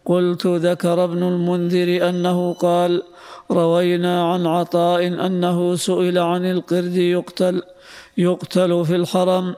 قلت 0.05 0.47
ذكر 0.47 1.03
ابن 1.03 1.23
المنذر 1.23 2.09
أنه 2.09 2.53
قال 2.53 3.03
روينا 3.51 4.33
عن 4.33 4.45
عطاء 4.45 5.07
أنه 5.07 5.75
سئل 5.75 6.17
عن 6.17 6.45
القرد 6.45 6.95
يقتل 6.95 7.61
يقتل 8.17 8.85
في 8.85 8.95
الحرم 8.95 9.55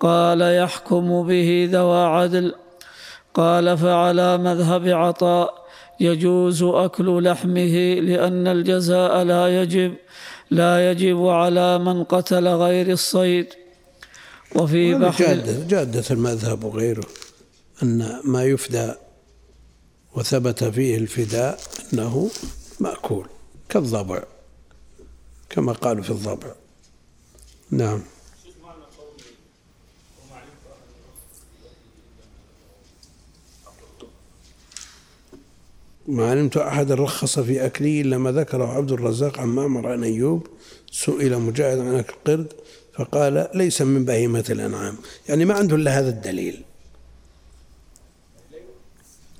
قال 0.00 0.40
يحكم 0.40 1.26
به 1.26 1.68
ذوى 1.72 2.04
عدل. 2.04 2.54
قال 3.34 3.78
فعلى 3.78 4.38
مذهب 4.38 4.88
عطاء 4.88 5.66
يجوز 6.00 6.62
أكل 6.62 7.24
لحمه 7.24 7.94
لأن 7.94 8.46
الجزاء 8.46 9.22
لا 9.22 9.62
يجب 9.62 9.94
لا 10.50 10.90
يجب 10.90 11.26
على 11.26 11.78
من 11.78 12.04
قتل 12.04 12.48
غير 12.48 12.90
الصيد. 12.90 13.46
وفي 14.56 14.94
بحر 14.94 15.24
جادة, 15.24 15.66
جادة 15.68 16.04
المذهب 16.10 16.64
وغيره 16.64 17.04
أن 17.82 18.20
ما 18.24 18.44
يفدى 18.44 18.92
وثبت 20.14 20.64
فيه 20.64 20.96
الفداء 20.96 21.60
أنه 21.92 22.30
مأكول 22.80 23.26
كالضبع 23.68 24.22
كما 25.50 25.72
قالوا 25.72 26.02
في 26.02 26.10
الضبع. 26.10 26.52
نعم. 27.70 28.02
ما 36.06 36.30
علمت 36.30 36.56
أحد 36.56 36.92
رخص 36.92 37.38
في 37.38 37.66
أكله 37.66 38.00
إلا 38.00 38.18
ما 38.18 38.32
ذكره 38.32 38.66
عبد 38.66 38.92
الرزاق 38.92 39.40
عن 39.40 39.48
معمر 39.48 39.86
عن 39.88 40.04
أيوب 40.04 40.46
سئل 40.90 41.38
مجاهد 41.38 41.78
عن 41.78 41.94
أكل 41.94 42.14
القرد 42.14 42.52
فقال 42.94 43.48
ليس 43.54 43.82
من 43.82 44.04
بهيمة 44.04 44.44
الأنعام. 44.50 44.96
يعني 45.28 45.44
ما 45.44 45.54
عنده 45.54 45.76
إلا 45.76 45.98
هذا 45.98 46.08
الدليل. 46.08 46.62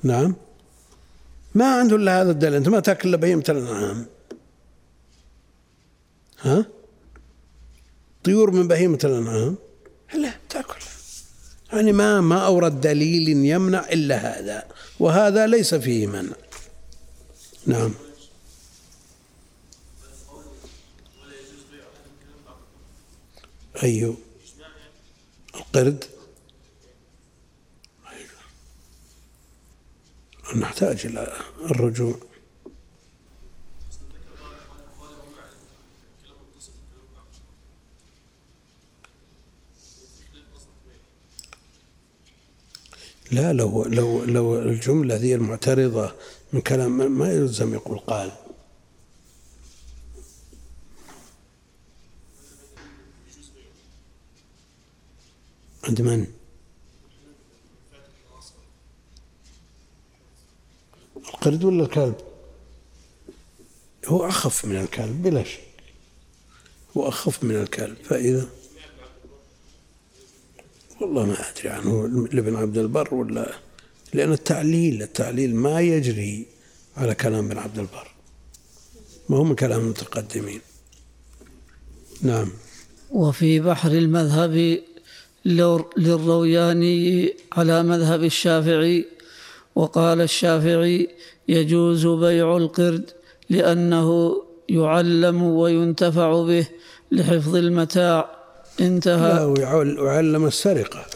نعم. 0.03 0.35
ما 1.55 1.75
عنده 1.75 1.97
إلا 1.97 2.23
هذا 2.23 2.31
الدليل. 2.31 2.55
أنت 2.55 2.69
ما 2.69 2.81
تأكل 2.81 3.09
إلا 3.09 3.17
بهيمة 3.17 3.45
الأنعام. 3.49 4.07
ها؟ 6.41 6.67
طيور 8.25 8.51
من 8.51 8.69
بهيمة 8.69 8.99
الأنعام. 9.05 9.57
لا 10.15 10.33
تأكل. 10.49 10.81
يعني 11.73 11.93
ما 11.93 12.21
ما 12.21 12.47
أورد 12.47 12.81
دليل 12.81 13.29
يمنع 13.29 13.89
إلا 13.93 14.17
هذا 14.17 14.65
وهذا 15.01 15.47
ليس 15.47 15.75
فيه 15.75 16.07
منع. 16.07 16.37
نعم. 17.67 17.95
أيوه. 23.83 24.17
القرد. 25.55 26.05
نحتاج 30.57 31.07
إلى 31.07 31.33
الرجوع 31.71 32.15
لا 43.33 43.53
لو 43.53 43.85
لو 43.85 44.25
لو 44.25 44.59
الجملة 44.59 45.17
ذي 45.17 45.35
المعترضة 45.35 46.15
من 46.53 46.61
كلام 46.61 47.19
ما 47.19 47.33
يلزم 47.33 47.75
يقول 47.75 47.99
قال 47.99 48.33
عند 55.85 56.01
من؟ 56.03 56.42
القرد 61.47 61.65
ولا 61.65 61.85
الكلب؟ 61.85 62.15
هو 64.07 64.29
أخف 64.29 64.65
من 64.65 64.77
الكلب 64.77 65.23
بلا 65.23 65.45
شك. 65.45 65.61
هو 66.97 67.09
أخف 67.09 67.45
من 67.45 67.55
الكلب 67.55 67.97
فإذا؟ 68.05 68.49
والله 71.01 71.27
ما 71.27 71.51
أدري 71.51 71.69
عنه 71.69 72.09
لابن 72.33 72.57
عبد 72.57 72.79
البر 72.79 73.15
ولا 73.15 73.55
لأن 74.15 74.33
التعليل 74.33 75.03
التعليل 75.03 75.55
ما 75.55 75.81
يجري 75.81 76.47
على 76.97 77.15
كلام 77.15 77.47
ابن 77.47 77.59
عبد 77.59 77.79
البر. 77.79 78.09
ما 79.29 79.37
هو 79.37 79.45
من 79.45 79.55
كلام 79.55 79.81
المتقدمين. 79.81 80.61
نعم. 82.23 82.53
وفي 83.11 83.61
بحر 83.61 83.91
المذهب 83.91 84.83
للروياني 85.97 87.35
على 87.53 87.83
مذهب 87.83 88.25
الشافعي 88.25 89.07
وقال 89.75 90.21
الشافعي 90.21 91.09
يجوز 91.49 92.07
بيع 92.07 92.57
القرد 92.57 93.11
لأنه 93.51 94.37
يعلم 94.69 95.43
وينتفع 95.43 96.43
به 96.43 96.69
لحفظ 97.13 97.57
المتاع. 97.57 98.31
انتهى. 98.81 99.33
لا 99.35 99.45
ويعلم 99.45 100.47
السرقة 100.47 101.07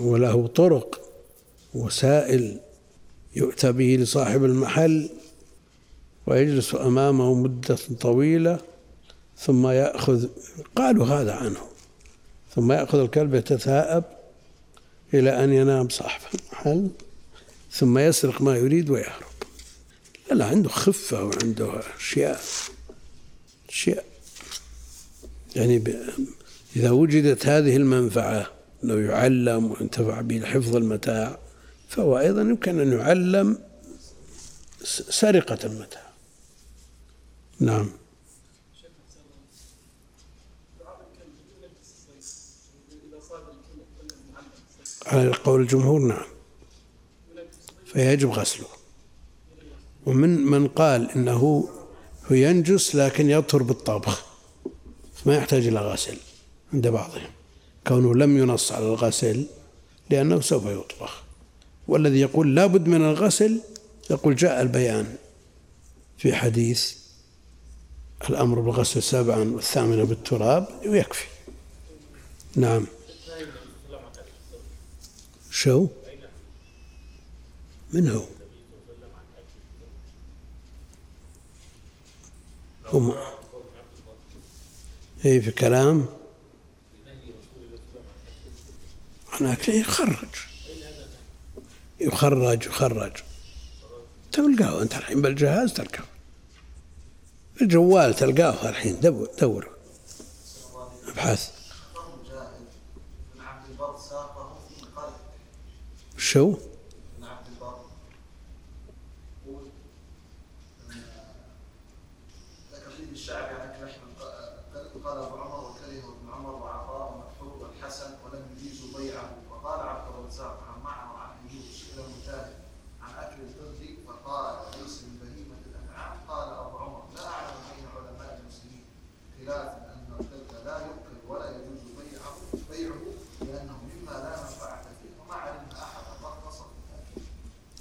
وله 0.00 0.46
طرق 0.46 1.00
وسائل 1.74 2.60
يؤتى 3.36 3.72
به 3.72 3.96
لصاحب 4.00 4.44
المحل 4.44 5.10
ويجلس 6.26 6.74
أمامه 6.74 7.34
مدة 7.34 7.78
طويلة 8.00 8.58
ثم 9.38 9.66
يأخذ 9.66 10.26
قالوا 10.76 11.06
هذا 11.06 11.32
عنه. 11.32 11.60
ثم 12.54 12.72
يأخذ 12.72 12.98
الكلب 12.98 13.34
يتثاءب 13.34 14.04
إلى 15.14 15.44
أن 15.44 15.52
ينام 15.52 15.88
صاحب 15.88 16.20
المحل 16.34 16.88
ثم 17.72 17.98
يسرق 17.98 18.42
ما 18.42 18.56
يريد 18.56 18.90
ويهرب. 18.90 19.26
لا 20.32 20.44
عنده 20.44 20.68
خفة 20.68 21.24
وعنده 21.24 21.80
أشياء 21.98 22.40
أشياء. 23.68 24.04
يعني 25.56 25.82
إذا 26.76 26.90
وجدت 26.90 27.46
هذه 27.46 27.76
المنفعة 27.76 28.50
أنه 28.84 28.94
يعلم 28.94 29.70
وينتفع 29.70 30.20
به 30.20 30.38
لحفظ 30.38 30.76
المتاع 30.76 31.38
فهو 31.88 32.18
أيضا 32.18 32.40
يمكن 32.40 32.80
أن 32.80 32.92
يعلم 32.92 33.58
سرقة 35.10 35.58
المتاع. 35.64 36.06
نعم. 37.60 37.90
على 45.06 45.32
قول 45.32 45.60
الجمهور 45.60 46.00
نعم. 46.00 46.26
فيجب 47.86 48.30
غسله. 48.30 48.66
ومن 50.06 50.44
من 50.44 50.68
قال 50.68 51.10
إنه 51.10 51.68
ينجس 52.30 52.94
لكن 52.94 53.30
يطهر 53.30 53.62
بالطبخ 53.62 54.26
ما 55.26 55.36
يحتاج 55.36 55.66
إلى 55.66 55.80
غسل 55.80 56.16
عند 56.72 56.88
بعضهم. 56.88 57.30
كونه 57.86 58.14
لم 58.14 58.38
ينص 58.38 58.72
على 58.72 58.84
الغسل 58.86 59.46
لأنه 60.10 60.40
سوف 60.40 60.66
يطبخ. 60.66 61.22
والذي 61.88 62.20
يقول 62.20 62.54
لا 62.54 62.66
بد 62.66 62.88
من 62.88 63.02
الغسل 63.02 63.60
يقول 64.10 64.36
جاء 64.36 64.62
البيان 64.62 65.14
في 66.18 66.34
حديث 66.34 66.94
الأمر 68.30 68.60
بالغسل 68.60 69.02
سبعا 69.02 69.52
والثامنة 69.54 70.04
بالتراب 70.04 70.68
ويكفي. 70.86 71.26
نعم. 72.56 72.86
شو؟ 75.56 75.86
من 77.92 78.08
هو؟ 78.08 78.24
هم 82.92 83.14
اي 85.24 85.40
في 85.40 85.50
كلام. 85.50 86.06
عن 89.32 89.46
أكله 89.46 89.74
يخرج 89.74 90.16
يخرج 92.00 92.66
يخرج. 92.66 93.12
تلقاه 94.32 94.82
أنت 94.82 94.94
الحين 94.94 95.22
بالجهاز 95.22 95.72
تلقاه. 95.72 96.04
الجوال 97.62 98.14
تلقاه 98.14 98.68
الحين 98.68 99.00
دور 99.00 99.28
دور. 99.40 99.76
ابحث 101.08 101.55
شو؟ 106.16 106.58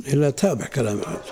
إلا 0.07 0.29
تابع 0.29 0.65
كلام 0.65 0.99
الحج 0.99 1.31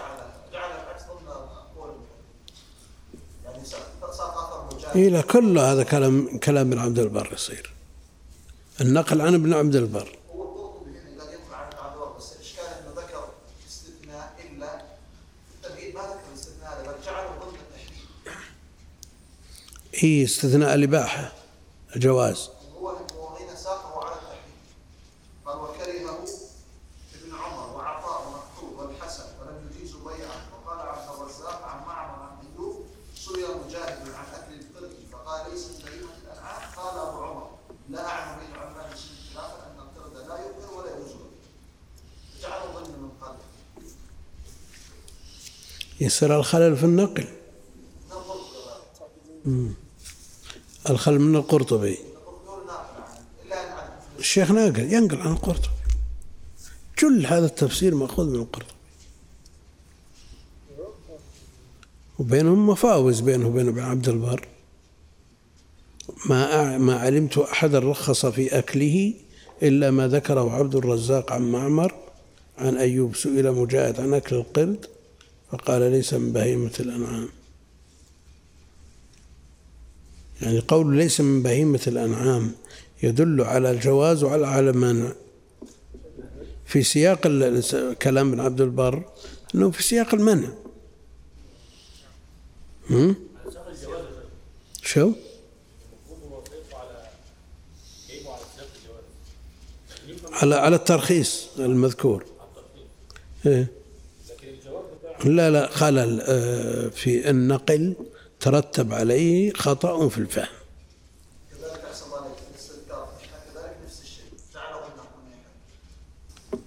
إلى 4.96 5.22
كل 5.22 5.58
هذا 5.58 5.84
كلام 5.84 6.38
كلام 6.38 6.72
ابن 6.72 6.80
عبد 6.80 7.00
البر 7.00 7.34
يصير. 7.34 7.74
النقل 8.82 9.22
عن 9.22 9.34
ابن 9.34 9.54
عبد 9.54 9.76
البر. 9.76 10.18
هي 19.96 20.24
استثناء 20.24 20.74
الإباحة 20.74 21.32
الجواز. 21.96 22.50
يصير 46.04 46.39
الخلل 46.39 46.78
في 46.78 46.84
النقل. 46.84 47.28
الخلل 50.89 51.20
من 51.20 51.36
القرطبي. 51.36 51.97
الشيخ 54.20 54.51
ناقل 54.51 54.93
ينقل 54.93 55.22
عن 55.22 55.32
القرطبي. 55.32 55.68
كل 56.99 57.26
هذا 57.26 57.45
التفسير 57.45 57.95
مأخوذ 57.95 58.30
من 58.30 58.36
القرطبي. 58.36 58.74
وبينهم 62.20 62.70
مفاوز 62.70 63.20
بينه 63.20 63.47
وبين 63.47 63.68
ابن 63.68 63.80
عبد 63.80 64.10
البر. 64.10 64.47
ما 66.26 66.78
ما 66.78 66.99
علمت 66.99 67.38
أحدا 67.38 67.80
رخص 67.80 68.26
في 68.26 68.60
أكله 68.60 69.14
إلا 69.64 69.91
ما 69.91 70.08
ذكره 70.08 70.51
عبد 70.51 70.76
الرزاق 70.76 71.32
عن 71.32 71.51
معمر 71.51 71.93
عن 72.58 72.78
أيوب 72.78 73.16
سئل 73.16 73.51
مجاهد 73.51 73.99
عن 74.01 74.14
أكل 74.14 74.36
القرد 74.36 74.86
فقال 75.54 75.82
ليس 75.91 76.14
من 76.14 76.34
بهيمة 76.34 76.72
الأنعام 76.80 77.30
يعني 80.41 80.60
قول 80.60 80.97
ليس 80.97 81.22
من 81.22 81.43
بهيمة 81.43 81.82
الأنعام 81.88 82.51
يدل 83.04 83.41
على 83.41 83.72
الجواز 83.72 84.24
وعلى 84.24 84.47
على 84.47 84.70
المانع 84.70 85.14
في 86.66 86.84
سياق 86.84 87.22
كلام 88.01 88.30
ابن 88.30 88.39
عبد 88.39 88.62
البر 88.62 89.04
أنه 89.56 89.72
في 89.72 89.84
سياق 89.84 90.14
المنع 90.14 90.49
هم؟ 92.89 93.16
شو؟ 94.84 95.12
على 100.32 100.56
على 100.56 100.76
الترخيص 100.76 101.47
المذكور 101.60 102.26
إيه؟ 103.45 103.83
لا 105.26 105.50
لا 105.50 105.68
خلل 105.68 106.22
آه، 106.22 106.88
في 106.90 107.30
النقل 107.30 107.94
ترتب 108.40 108.94
عليه 108.94 109.54
خطأ 109.54 110.10
في 110.10 110.18
الفهم. 110.18 110.48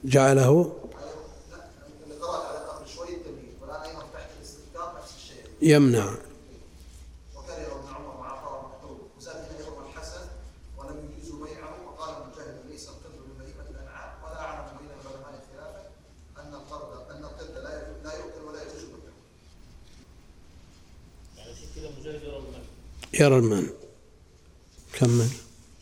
جعله 0.05 0.73
يمنع. 5.63 6.26
يرى 23.21 23.39
المنع 23.39 23.69
كمل 24.93 25.29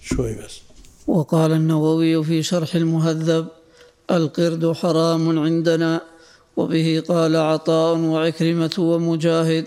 شوي 0.03 0.35
بس. 0.35 0.61
وقال 1.07 1.53
النووي 1.53 2.25
في 2.25 2.43
شرح 2.43 2.75
المهذب 2.75 3.47
القرد 4.11 4.73
حرام 4.73 5.39
عندنا 5.39 6.03
وبه 6.57 7.03
قال 7.09 7.37
عطاء 7.37 7.99
وعكرمة 7.99 8.75
ومجاهد 8.79 9.67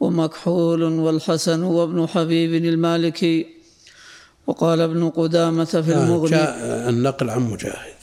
ومكحول 0.00 0.82
والحسن 0.82 1.62
وابن 1.62 2.06
حبيب 2.06 2.64
المالكي. 2.64 3.46
وقال 4.46 4.80
ابن 4.80 5.10
قدامة 5.10 5.64
في 5.64 5.94
آه، 5.94 6.04
المغني. 6.04 6.30
جاء 6.30 6.88
النقل 6.88 7.30
عن 7.30 7.42
مجاهد. 7.50 7.96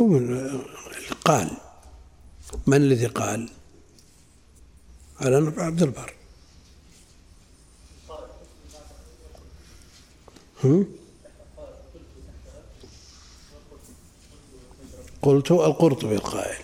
هو 0.00 0.06
من 0.06 0.60
قال 1.24 1.50
من 2.66 2.76
الذي 2.76 3.06
قال؟ 3.06 3.48
على 5.20 5.52
عبد 5.56 5.82
البر. 5.82 6.14
هم؟ 10.64 10.86
قلت 15.22 15.50
القرطبي 15.50 16.14
القائل 16.14 16.56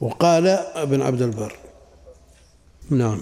وقال 0.00 0.46
ابن 0.46 1.02
عبد 1.02 1.22
البر. 1.22 1.56
نعم. 2.90 3.20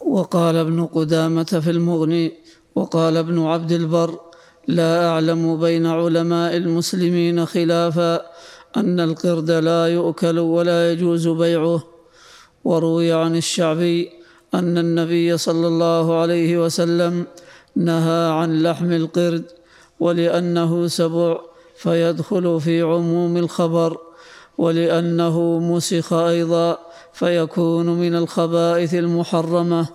وقال 0.00 0.56
ابن 0.56 0.86
قدامة 0.86 1.44
في 1.44 1.70
المغني 1.70 2.32
وقال 2.74 3.16
ابن 3.16 3.46
عبد 3.46 3.72
البر 3.72 4.20
لا 4.68 5.08
أعلم 5.08 5.60
بين 5.60 5.86
علماء 5.86 6.56
المسلمين 6.56 7.46
خلافا 7.46 8.30
أن 8.76 9.00
القرد 9.00 9.50
لا 9.50 9.86
يؤكل 9.86 10.38
ولا 10.38 10.92
يجوز 10.92 11.28
بيعه. 11.28 11.82
وروي 12.64 13.12
عن 13.12 13.36
الشعبي 13.36 14.10
أن 14.54 14.78
النبي 14.78 15.38
صلى 15.38 15.66
الله 15.66 16.20
عليه 16.20 16.64
وسلم 16.64 17.26
نهى 17.76 18.30
عن 18.30 18.62
لحم 18.62 18.92
القرد 18.92 19.44
ولأنه 20.00 20.86
سبع 20.86 21.40
فيدخل 21.76 22.60
في 22.60 22.82
عموم 22.82 23.36
الخبر 23.36 23.98
ولأنه 24.58 25.58
مسخ 25.58 26.12
أيضا 26.12 26.78
فيكون 27.12 27.86
من 27.86 28.14
الخبائث 28.16 28.94
المحرمة. 28.94 29.88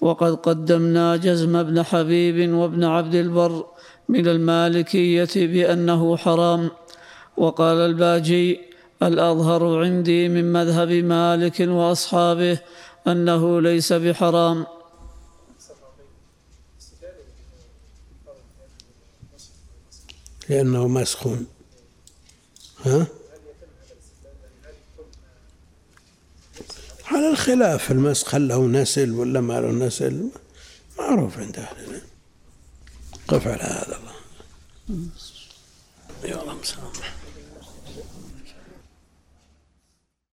وقد 0.00 0.34
قدمنا 0.34 1.16
جزم 1.16 1.62
بن 1.62 1.82
حبيب 1.82 2.54
وابن 2.54 2.84
عبد 2.84 3.14
البر 3.14 3.64
من 4.08 4.28
المالكية 4.28 5.34
بأنه 5.36 6.16
حرام. 6.16 6.70
وقال 7.36 7.76
الباجي 7.76 8.60
الأظهر 9.02 9.84
عندي 9.84 10.28
من 10.28 10.52
مذهب 10.52 10.90
مالك 10.90 11.60
وأصحابه 11.60 12.58
أنه 13.06 13.60
ليس 13.60 13.92
بحرام. 13.92 14.66
لأنه 20.48 20.88
مسخون. 20.88 21.46
ها؟ 22.84 23.06
على 27.06 27.30
الخلاف 27.30 27.90
المسخ 27.90 28.34
هل 28.34 28.48
له 28.48 28.66
نسل 28.66 29.10
ولا 29.10 29.40
ما 29.40 29.60
له 29.60 29.70
نسل؟ 29.70 30.28
معروف 30.98 31.38
عند 31.38 31.58
أهل 31.58 31.84
العلم. 31.84 32.02
قف 33.28 33.46
على 33.46 33.62
هذا 33.62 33.98
الله. 33.98 34.16